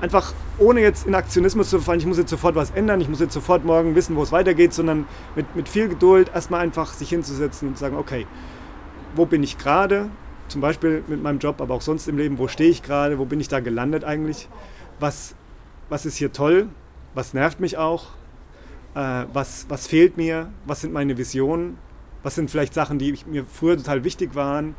einfach 0.00 0.34
ohne 0.58 0.80
jetzt 0.80 1.06
in 1.06 1.14
Aktionismus 1.14 1.70
zu 1.70 1.78
fallen, 1.78 2.00
ich 2.00 2.06
muss 2.06 2.18
jetzt 2.18 2.30
sofort 2.30 2.56
was 2.56 2.72
ändern, 2.72 3.00
ich 3.00 3.08
muss 3.08 3.20
jetzt 3.20 3.32
sofort 3.32 3.64
morgen 3.64 3.94
wissen, 3.94 4.16
wo 4.16 4.24
es 4.24 4.32
weitergeht, 4.32 4.74
sondern 4.74 5.06
mit, 5.36 5.54
mit 5.54 5.68
viel 5.68 5.88
Geduld 5.88 6.32
erstmal 6.34 6.60
einfach 6.60 6.92
sich 6.94 7.10
hinzusetzen 7.10 7.68
und 7.68 7.74
zu 7.76 7.80
sagen, 7.80 7.96
okay, 7.96 8.26
wo 9.14 9.24
bin 9.24 9.44
ich 9.44 9.56
gerade? 9.56 10.10
Zum 10.48 10.60
Beispiel 10.60 11.04
mit 11.06 11.22
meinem 11.22 11.38
Job, 11.38 11.60
aber 11.60 11.74
auch 11.74 11.82
sonst 11.82 12.08
im 12.08 12.18
Leben, 12.18 12.38
wo 12.38 12.48
stehe 12.48 12.70
ich 12.70 12.82
gerade, 12.82 13.20
wo 13.20 13.24
bin 13.24 13.38
ich 13.38 13.46
da 13.46 13.60
gelandet 13.60 14.02
eigentlich? 14.02 14.48
Was, 14.98 15.36
was 15.90 16.06
ist 16.06 16.16
hier 16.16 16.32
toll? 16.32 16.66
Was 17.14 17.34
nervt 17.34 17.60
mich 17.60 17.78
auch? 17.78 18.06
Äh, 18.96 19.26
was, 19.32 19.66
was 19.68 19.86
fehlt 19.86 20.16
mir? 20.16 20.50
Was 20.66 20.80
sind 20.80 20.92
meine 20.92 21.16
Visionen? 21.18 21.78
Was 22.22 22.34
sind 22.34 22.50
vielleicht 22.50 22.74
Sachen, 22.74 22.98
die 22.98 23.16
mir 23.26 23.44
früher 23.44 23.76
total 23.76 24.04
wichtig 24.04 24.34
waren, 24.34 24.74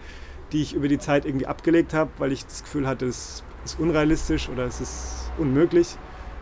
die 0.51 0.61
ich 0.61 0.73
über 0.73 0.87
die 0.87 0.99
Zeit 0.99 1.25
irgendwie 1.25 1.45
abgelegt 1.45 1.93
habe, 1.93 2.09
weil 2.17 2.31
ich 2.31 2.45
das 2.45 2.63
Gefühl 2.63 2.87
hatte, 2.87 3.05
es 3.05 3.43
ist 3.65 3.79
unrealistisch 3.79 4.49
oder 4.49 4.65
es 4.65 4.81
ist 4.81 5.31
unmöglich. 5.37 5.95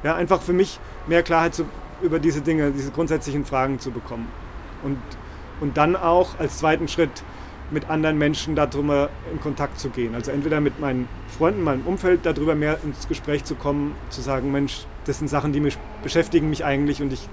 Ja, 0.04 0.16
einfach 0.16 0.42
für 0.42 0.54
mich 0.54 0.80
mehr 1.08 1.24
Klarheit 1.24 1.56
zu, 1.56 1.66
über 2.02 2.20
diese 2.20 2.42
Dinge, 2.42 2.72
diese 2.72 2.92
grundsätzlichen 2.92 3.46
Fragen 3.46 3.80
zu 3.80 3.92
bekommen. 3.92 4.28
Und, 4.84 4.98
und 5.60 5.78
dann 5.78 5.96
auch 5.96 6.40
als 6.40 6.60
zweiten 6.60 6.88
Schritt 6.88 7.24
mit 7.72 7.90
anderen 7.90 8.18
Menschen 8.18 8.56
darüber 8.56 9.10
in 9.32 9.42
Kontakt 9.42 9.80
zu 9.80 9.90
gehen. 9.90 10.16
Also 10.16 10.32
entweder 10.32 10.62
mit 10.62 10.80
meinen 10.80 11.10
Freunden, 11.38 11.64
meinem 11.64 11.86
Umfeld 11.86 12.22
darüber 12.24 12.56
mehr 12.56 12.78
ins 12.84 13.08
Gespräch 13.08 13.44
zu 13.44 13.56
kommen, 13.56 13.96
zu 14.10 14.22
sagen, 14.22 14.52
Mensch, 14.52 14.86
das 15.06 15.20
sind 15.20 15.28
Sachen, 15.28 15.52
die 15.52 15.60
mich 15.60 15.78
beschäftigen 16.02 16.50
mich 16.50 16.64
eigentlich 16.64 17.02
und 17.02 17.12
ich 17.12 17.28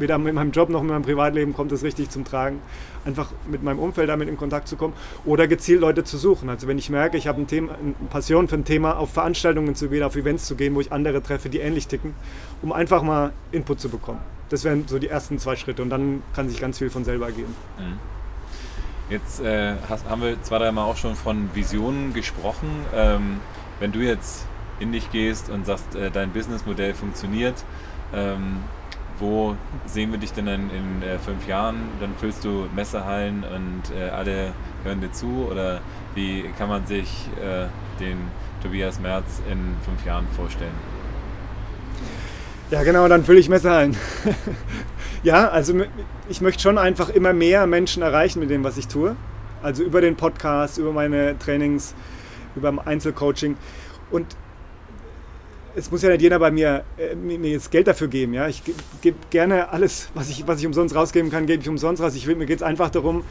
weder 0.00 0.18
mit 0.18 0.34
meinem 0.34 0.50
Job 0.50 0.68
noch 0.68 0.82
mit 0.82 0.90
meinem 0.90 1.02
Privatleben 1.02 1.52
kommt 1.52 1.72
es 1.72 1.82
richtig 1.82 2.10
zum 2.10 2.24
Tragen. 2.24 2.60
Einfach 3.04 3.30
mit 3.50 3.62
meinem 3.62 3.78
Umfeld 3.78 4.08
damit 4.08 4.28
in 4.28 4.36
Kontakt 4.36 4.68
zu 4.68 4.76
kommen 4.76 4.94
oder 5.24 5.46
gezielt 5.46 5.80
Leute 5.80 6.04
zu 6.04 6.18
suchen. 6.18 6.48
Also 6.48 6.66
wenn 6.66 6.78
ich 6.78 6.90
merke, 6.90 7.16
ich 7.16 7.26
habe 7.26 7.40
ein 7.40 7.46
Thema, 7.46 7.74
eine 7.74 7.94
Passion 8.10 8.48
für 8.48 8.56
ein 8.56 8.64
Thema, 8.64 8.96
auf 8.96 9.12
Veranstaltungen 9.12 9.74
zu 9.74 9.88
gehen, 9.88 10.02
auf 10.02 10.16
Events 10.16 10.46
zu 10.46 10.56
gehen, 10.56 10.74
wo 10.74 10.80
ich 10.80 10.92
andere 10.92 11.22
treffe, 11.22 11.48
die 11.48 11.58
ähnlich 11.58 11.88
ticken, 11.88 12.14
um 12.62 12.72
einfach 12.72 13.02
mal 13.02 13.32
Input 13.52 13.80
zu 13.80 13.88
bekommen. 13.88 14.20
Das 14.48 14.64
wären 14.64 14.88
so 14.88 14.98
die 14.98 15.08
ersten 15.08 15.38
zwei 15.38 15.56
Schritte 15.56 15.82
und 15.82 15.90
dann 15.90 16.22
kann 16.34 16.48
sich 16.48 16.60
ganz 16.60 16.78
viel 16.78 16.90
von 16.90 17.04
selber 17.04 17.26
ergeben. 17.26 17.54
Mhm. 17.78 17.98
Jetzt 19.10 19.40
äh, 19.40 19.74
hast, 19.88 20.08
haben 20.08 20.20
wir 20.20 20.42
zwei, 20.42 20.58
dreimal 20.58 20.84
auch 20.84 20.96
schon 20.96 21.14
von 21.14 21.48
Visionen 21.54 22.12
gesprochen. 22.12 22.68
Ähm, 22.94 23.40
wenn 23.80 23.92
du 23.92 24.00
jetzt 24.00 24.44
in 24.80 24.92
dich 24.92 25.10
gehst 25.10 25.48
und 25.50 25.66
sagst, 25.66 25.94
äh, 25.94 26.10
dein 26.10 26.30
Businessmodell 26.30 26.94
funktioniert, 26.94 27.64
ähm, 28.14 28.58
wo 29.18 29.56
sehen 29.86 30.12
wir 30.12 30.18
dich 30.18 30.32
denn 30.32 30.46
in, 30.46 30.70
in 30.70 31.02
äh, 31.02 31.18
fünf 31.18 31.46
Jahren? 31.46 31.76
Dann 32.00 32.14
füllst 32.16 32.44
du 32.44 32.66
Messehallen 32.74 33.44
und 33.44 33.82
äh, 33.96 34.10
alle 34.10 34.52
hören 34.84 35.00
dir 35.00 35.12
zu? 35.12 35.48
Oder 35.50 35.80
wie 36.14 36.44
kann 36.56 36.68
man 36.68 36.86
sich 36.86 37.28
äh, 37.40 37.66
den 38.00 38.18
Tobias 38.62 39.00
Merz 39.00 39.40
in 39.50 39.76
fünf 39.84 40.04
Jahren 40.04 40.26
vorstellen? 40.34 40.74
Ja, 42.70 42.82
genau, 42.82 43.08
dann 43.08 43.24
fülle 43.24 43.38
ich 43.38 43.48
Messehallen. 43.48 43.96
ja, 45.22 45.48
also 45.48 45.74
ich 46.28 46.40
möchte 46.40 46.62
schon 46.62 46.76
einfach 46.76 47.08
immer 47.08 47.32
mehr 47.32 47.66
Menschen 47.66 48.02
erreichen 48.02 48.40
mit 48.40 48.50
dem, 48.50 48.62
was 48.62 48.76
ich 48.76 48.88
tue. 48.88 49.16
Also 49.62 49.82
über 49.82 50.00
den 50.00 50.16
Podcast, 50.16 50.78
über 50.78 50.92
meine 50.92 51.38
Trainings, 51.38 51.94
über 52.54 52.74
Einzelcoaching. 52.86 53.56
Und 54.10 54.36
es 55.74 55.90
muss 55.90 56.02
ja 56.02 56.10
nicht 56.10 56.22
jeder 56.22 56.38
bei 56.38 56.50
mir, 56.50 56.84
äh, 56.96 57.14
mir 57.14 57.50
jetzt 57.50 57.70
Geld 57.70 57.86
dafür 57.86 58.08
geben. 58.08 58.34
Ja? 58.34 58.48
Ich 58.48 58.64
gebe 58.64 58.78
geb 59.00 59.30
gerne 59.30 59.70
alles, 59.70 60.08
was 60.14 60.28
ich, 60.30 60.46
was 60.46 60.60
ich 60.60 60.66
umsonst 60.66 60.94
rausgeben 60.94 61.30
kann, 61.30 61.46
gebe 61.46 61.62
ich 61.62 61.68
umsonst 61.68 62.02
raus. 62.02 62.14
Ich 62.14 62.26
will, 62.26 62.36
mir 62.36 62.46
geht 62.46 62.58
es 62.58 62.62
einfach 62.62 62.90
darum, 62.90 63.24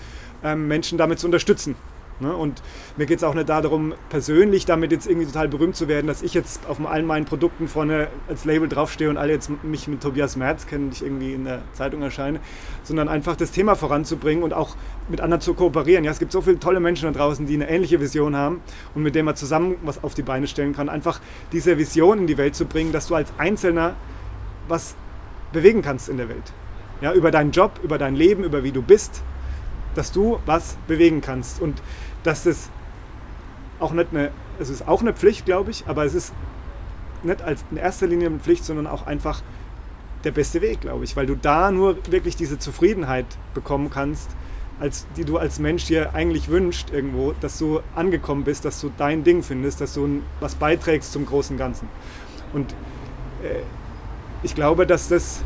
ähm, 0.44 0.68
Menschen 0.68 0.98
damit 0.98 1.20
zu 1.20 1.28
unterstützen. 1.28 1.76
Ne? 2.20 2.36
Und 2.36 2.64
mir 2.98 3.06
geht 3.06 3.18
es 3.18 3.24
auch 3.24 3.36
nicht 3.36 3.50
darum, 3.50 3.94
persönlich 4.10 4.66
damit 4.66 4.92
jetzt 4.92 5.08
irgendwie 5.08 5.28
total 5.28 5.48
berühmt 5.48 5.76
zu 5.76 5.88
werden, 5.88 6.08
dass 6.08 6.24
ich 6.24 6.34
jetzt 6.34 6.68
auf 6.68 6.84
allen 6.86 7.06
meinen 7.06 7.26
Produkten 7.26 7.68
vorne 7.68 8.08
als 8.28 8.46
Label 8.46 8.68
draufstehe 8.68 9.10
und 9.10 9.18
alle 9.18 9.34
jetzt 9.34 9.52
mich 9.64 9.88
mit 9.88 10.02
Tobias 10.02 10.36
Merz 10.36 10.66
kennen, 10.66 10.90
ich 10.92 11.04
irgendwie 11.04 11.34
in 11.34 11.46
der 11.46 11.62
Zeitung 11.74 12.02
erscheine, 12.02 12.40
sondern 12.84 13.08
einfach 13.08 13.36
das 13.36 13.52
Thema 13.52 13.76
voranzubringen 13.76 14.44
und 14.44 14.54
auch 14.54 14.76
mit 15.10 15.22
anderen 15.22 15.42
zu 15.42 15.54
kooperieren. 15.54 16.04
Ja, 16.04 16.12
es 16.12 16.20
gibt 16.20 16.32
so 16.32 16.42
viele 16.42 16.60
tolle 16.60 16.80
Menschen 16.80 17.12
da 17.12 17.18
draußen, 17.18 17.46
die 17.46 17.54
eine 17.54 17.70
ähnliche 17.70 18.02
Vision 18.02 18.36
haben 18.36 18.62
und 18.96 19.04
mit 19.04 19.14
denen 19.14 19.26
man 19.26 19.36
zusammen 19.36 19.76
was 19.84 20.04
auf 20.04 20.16
die 20.16 20.24
Beine 20.24 20.48
stellen 20.48 20.74
kann. 20.74 20.90
Einfach 20.90 21.20
diese 21.52 21.78
Vision 21.78 22.20
in 22.20 22.28
die 22.28 22.38
Welt 22.38 22.56
zu 22.56 22.66
bringen, 22.66 22.92
dass 22.92 23.08
du 23.08 23.16
als 23.16 23.32
Einzelner 23.38 23.96
was 24.68 24.96
bewegen 25.54 25.82
kannst 25.82 26.10
in 26.10 26.18
der 26.18 26.30
Welt. 26.30 26.54
Ja, 27.02 27.14
über 27.14 27.30
deinen 27.30 27.52
Job, 27.52 27.80
über 27.84 28.00
dein 28.00 28.16
Leben, 28.16 28.44
über 28.44 28.64
wie 28.64 28.72
du 28.72 28.82
bist, 28.82 29.22
dass 29.98 30.12
du 30.12 30.40
was 30.46 30.78
bewegen 30.88 31.22
kannst. 31.22 31.62
Und 31.62 31.82
dass 32.28 32.44
das 32.44 32.70
auch 33.80 33.94
nicht 33.94 34.10
eine, 34.12 34.32
es 34.60 34.70
ist 34.70 34.88
auch 34.88 35.02
eine 35.02 35.14
Pflicht, 35.14 35.46
glaube 35.46 35.72
ich, 35.72 35.86
aber 35.88 36.04
es 36.04 36.14
ist 36.14 36.34
nicht 37.24 37.42
als 37.42 37.64
in 37.72 37.78
erster 37.78 38.06
Linie 38.06 38.28
eine 38.28 38.40
Pflicht, 38.40 38.66
sondern 38.66 38.86
auch 38.86 39.08
einfach 39.08 39.42
der 40.24 40.32
beste 40.32 40.62
Weg, 40.62 40.82
glaube 40.82 41.06
ich, 41.06 41.16
weil 41.16 41.26
du 41.26 41.36
da 41.36 41.72
nur 41.72 41.96
wirklich 42.10 42.36
diese 42.36 42.60
Zufriedenheit 42.60 43.26
bekommen 43.54 43.90
kannst, 43.90 44.30
als 44.80 45.08
die 45.16 45.24
du 45.24 45.38
als 45.38 45.60
Mensch 45.60 45.86
dir 45.86 46.14
eigentlich 46.14 46.50
wünscht 46.50 46.92
irgendwo, 46.92 47.34
dass 47.40 47.58
du 47.58 47.80
angekommen 47.96 48.44
bist, 48.44 48.66
dass 48.66 48.82
du 48.82 48.92
dein 48.98 49.24
Ding 49.24 49.42
findest, 49.42 49.80
dass 49.80 49.94
du 49.94 50.22
was 50.42 50.56
beiträgst 50.56 51.14
zum 51.14 51.26
großen 51.26 51.58
Ganzen. 51.58 51.88
Und 52.52 52.74
äh, 53.42 53.62
ich 54.44 54.54
glaube, 54.54 54.86
dass 54.86 55.08
das 55.08 55.44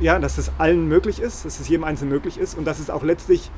ja, 0.00 0.18
dass 0.18 0.36
das 0.36 0.52
allen 0.58 0.88
möglich 0.88 1.20
ist, 1.20 1.44
dass 1.44 1.60
es 1.60 1.68
jedem 1.68 1.84
Einzelnen 1.84 2.12
möglich 2.12 2.38
ist 2.38 2.56
und 2.56 2.64
dass 2.64 2.78
es 2.78 2.88
auch 2.88 3.02
letztlich 3.02 3.50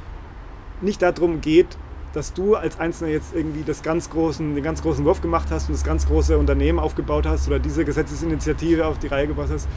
nicht 0.82 1.02
darum 1.02 1.40
geht, 1.40 1.76
dass 2.12 2.32
du 2.32 2.56
als 2.56 2.80
Einzelner 2.80 3.12
jetzt 3.12 3.34
irgendwie 3.34 3.62
das 3.62 3.82
ganz 3.82 4.10
großen, 4.10 4.54
den 4.54 4.64
ganz 4.64 4.82
großen 4.82 5.04
Wurf 5.04 5.20
gemacht 5.20 5.48
hast 5.50 5.68
und 5.68 5.74
das 5.74 5.84
ganz 5.84 6.06
große 6.06 6.36
Unternehmen 6.36 6.78
aufgebaut 6.78 7.26
hast 7.26 7.46
oder 7.46 7.58
diese 7.58 7.84
Gesetzesinitiative 7.84 8.86
auf 8.86 8.98
die 8.98 9.06
Reihe 9.06 9.28
gebracht 9.28 9.50
hast, 9.52 9.68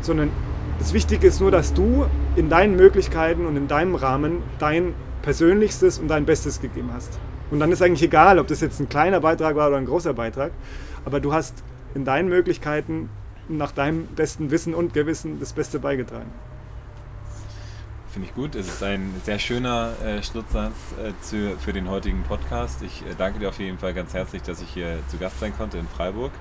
sondern 0.00 0.30
das 0.78 0.92
Wichtige 0.92 1.26
ist 1.26 1.40
nur, 1.40 1.50
dass 1.50 1.72
du 1.72 2.06
in 2.34 2.48
deinen 2.48 2.76
Möglichkeiten 2.76 3.46
und 3.46 3.56
in 3.56 3.68
deinem 3.68 3.94
Rahmen 3.94 4.42
dein 4.58 4.94
Persönlichstes 5.22 5.98
und 5.98 6.08
dein 6.08 6.26
Bestes 6.26 6.60
gegeben 6.60 6.90
hast. 6.92 7.18
Und 7.50 7.60
dann 7.60 7.70
ist 7.70 7.80
eigentlich 7.80 8.02
egal, 8.02 8.38
ob 8.38 8.48
das 8.48 8.60
jetzt 8.60 8.80
ein 8.80 8.88
kleiner 8.88 9.20
Beitrag 9.20 9.56
war 9.56 9.68
oder 9.68 9.76
ein 9.76 9.86
großer 9.86 10.14
Beitrag, 10.14 10.50
aber 11.04 11.20
du 11.20 11.32
hast 11.32 11.62
in 11.94 12.04
deinen 12.04 12.28
Möglichkeiten 12.28 13.08
nach 13.48 13.70
deinem 13.70 14.06
besten 14.08 14.50
Wissen 14.50 14.74
und 14.74 14.92
Gewissen 14.92 15.38
das 15.38 15.52
Beste 15.52 15.78
beigetragen. 15.78 16.30
Finde 18.16 18.30
ich 18.30 18.34
gut. 18.34 18.54
Es 18.54 18.66
ist 18.66 18.82
ein 18.82 19.12
sehr 19.24 19.38
schöner 19.38 19.92
äh, 20.02 20.22
Schlusssatz 20.22 20.72
äh, 20.98 21.12
zu, 21.20 21.54
für 21.58 21.74
den 21.74 21.90
heutigen 21.90 22.22
Podcast. 22.22 22.80
Ich 22.80 23.02
äh, 23.02 23.14
danke 23.18 23.40
dir 23.40 23.50
auf 23.50 23.58
jeden 23.58 23.76
Fall 23.76 23.92
ganz 23.92 24.14
herzlich, 24.14 24.40
dass 24.40 24.62
ich 24.62 24.70
hier 24.70 25.00
zu 25.08 25.18
Gast 25.18 25.38
sein 25.38 25.54
konnte 25.54 25.76
in 25.76 25.86
Freiburg. 25.86 26.32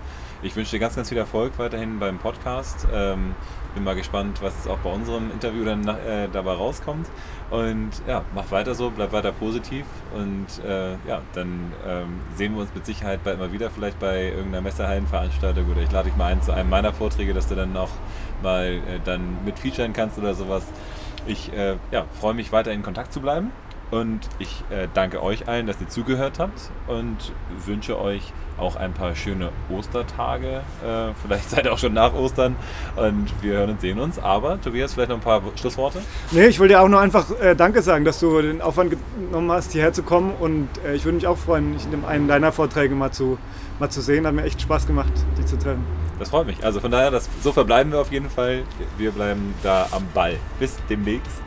Ich 0.41 0.55
wünsche 0.55 0.71
dir 0.71 0.79
ganz, 0.79 0.95
ganz 0.95 1.09
viel 1.09 1.17
Erfolg 1.17 1.51
weiterhin 1.57 1.99
beim 1.99 2.17
Podcast. 2.17 2.87
Ähm, 2.93 3.35
bin 3.73 3.83
mal 3.83 3.93
gespannt, 3.93 4.41
was 4.41 4.53
jetzt 4.55 4.69
auch 4.69 4.77
bei 4.77 4.89
unserem 4.89 5.29
Interview 5.31 5.65
dann 5.65 5.85
äh, 5.85 6.29
dabei 6.31 6.53
rauskommt. 6.53 7.07
Und 7.49 7.89
ja, 8.07 8.23
mach 8.33 8.49
weiter 8.51 8.73
so, 8.73 8.89
bleib 8.89 9.11
weiter 9.11 9.33
positiv 9.33 9.85
und 10.15 10.47
äh, 10.65 10.93
ja, 11.05 11.21
dann 11.33 11.73
ähm, 11.85 12.21
sehen 12.37 12.55
wir 12.55 12.61
uns 12.61 12.73
mit 12.73 12.85
Sicherheit 12.85 13.21
bald 13.25 13.37
mal 13.37 13.51
wieder, 13.51 13.69
vielleicht 13.69 13.99
bei 13.99 14.29
irgendeiner 14.29 14.61
Messehallenveranstaltung 14.61 15.69
oder 15.69 15.81
ich 15.81 15.91
lade 15.91 16.07
dich 16.07 16.17
mal 16.17 16.31
ein 16.31 16.41
zu 16.41 16.53
einem 16.53 16.69
meiner 16.69 16.93
Vorträge, 16.93 17.33
dass 17.33 17.49
du 17.49 17.55
dann 17.55 17.75
auch 17.75 17.91
mal 18.41 18.65
äh, 18.65 18.99
dann 19.03 19.43
mit 19.43 19.59
featuren 19.59 19.91
kannst 19.91 20.17
oder 20.17 20.33
sowas. 20.33 20.63
Ich 21.27 21.51
äh, 21.53 21.75
ja, 21.91 22.05
freue 22.19 22.33
mich 22.33 22.51
weiter 22.51 22.71
in 22.71 22.83
Kontakt 22.83 23.11
zu 23.11 23.21
bleiben 23.21 23.51
und 23.91 24.21
ich 24.39 24.63
äh, 24.69 24.87
danke 24.93 25.21
euch 25.21 25.47
allen, 25.47 25.67
dass 25.67 25.79
ihr 25.79 25.87
zugehört 25.87 26.39
habt 26.39 26.71
und 26.87 27.33
wünsche 27.65 27.99
euch 27.99 28.33
auch 28.57 28.75
ein 28.75 28.93
paar 28.93 29.15
schöne 29.15 29.49
Ostertage. 29.69 30.61
Äh, 30.83 31.13
vielleicht 31.21 31.49
seid 31.49 31.65
ihr 31.65 31.73
auch 31.73 31.77
schon 31.77 31.93
nach 31.93 32.13
Ostern 32.13 32.55
und 32.95 33.27
wir 33.41 33.53
hören 33.53 33.71
und 33.71 33.81
sehen 33.81 33.99
uns. 33.99 34.17
Aber 34.17 34.59
Tobias, 34.61 34.93
vielleicht 34.93 35.09
noch 35.09 35.17
ein 35.17 35.23
paar 35.23 35.41
Schlussworte? 35.55 35.99
Nee, 36.31 36.47
ich 36.47 36.59
wollte 36.59 36.73
dir 36.73 36.81
auch 36.81 36.87
nur 36.87 36.99
einfach 36.99 37.25
äh, 37.39 37.55
Danke 37.55 37.81
sagen, 37.81 38.05
dass 38.05 38.19
du 38.19 38.41
den 38.41 38.61
Aufwand 38.61 38.95
genommen 39.17 39.51
hast, 39.51 39.71
hierher 39.71 39.93
zu 39.93 40.03
kommen. 40.03 40.33
Und 40.39 40.69
äh, 40.85 40.95
ich 40.95 41.05
würde 41.05 41.15
mich 41.15 41.27
auch 41.27 41.37
freuen, 41.37 41.73
mich 41.73 41.85
in 41.85 42.05
einem 42.05 42.27
deiner 42.27 42.51
Vorträge 42.51 42.95
mal 42.95 43.11
zu, 43.11 43.37
mal 43.79 43.89
zu 43.89 44.01
sehen. 44.01 44.25
Hat 44.25 44.33
mir 44.33 44.43
echt 44.43 44.61
Spaß 44.61 44.87
gemacht, 44.87 45.13
dich 45.37 45.45
zu 45.45 45.57
treffen. 45.57 45.85
Das 46.19 46.29
freut 46.29 46.47
mich. 46.47 46.63
Also 46.63 46.79
von 46.79 46.91
daher, 46.91 47.11
das, 47.11 47.29
so 47.43 47.51
verbleiben 47.51 47.91
wir 47.91 47.99
auf 47.99 48.11
jeden 48.11 48.29
Fall. 48.29 48.63
Wir 48.97 49.11
bleiben 49.11 49.53
da 49.63 49.87
am 49.91 50.07
Ball. 50.13 50.37
Bis 50.59 50.77
demnächst. 50.89 51.41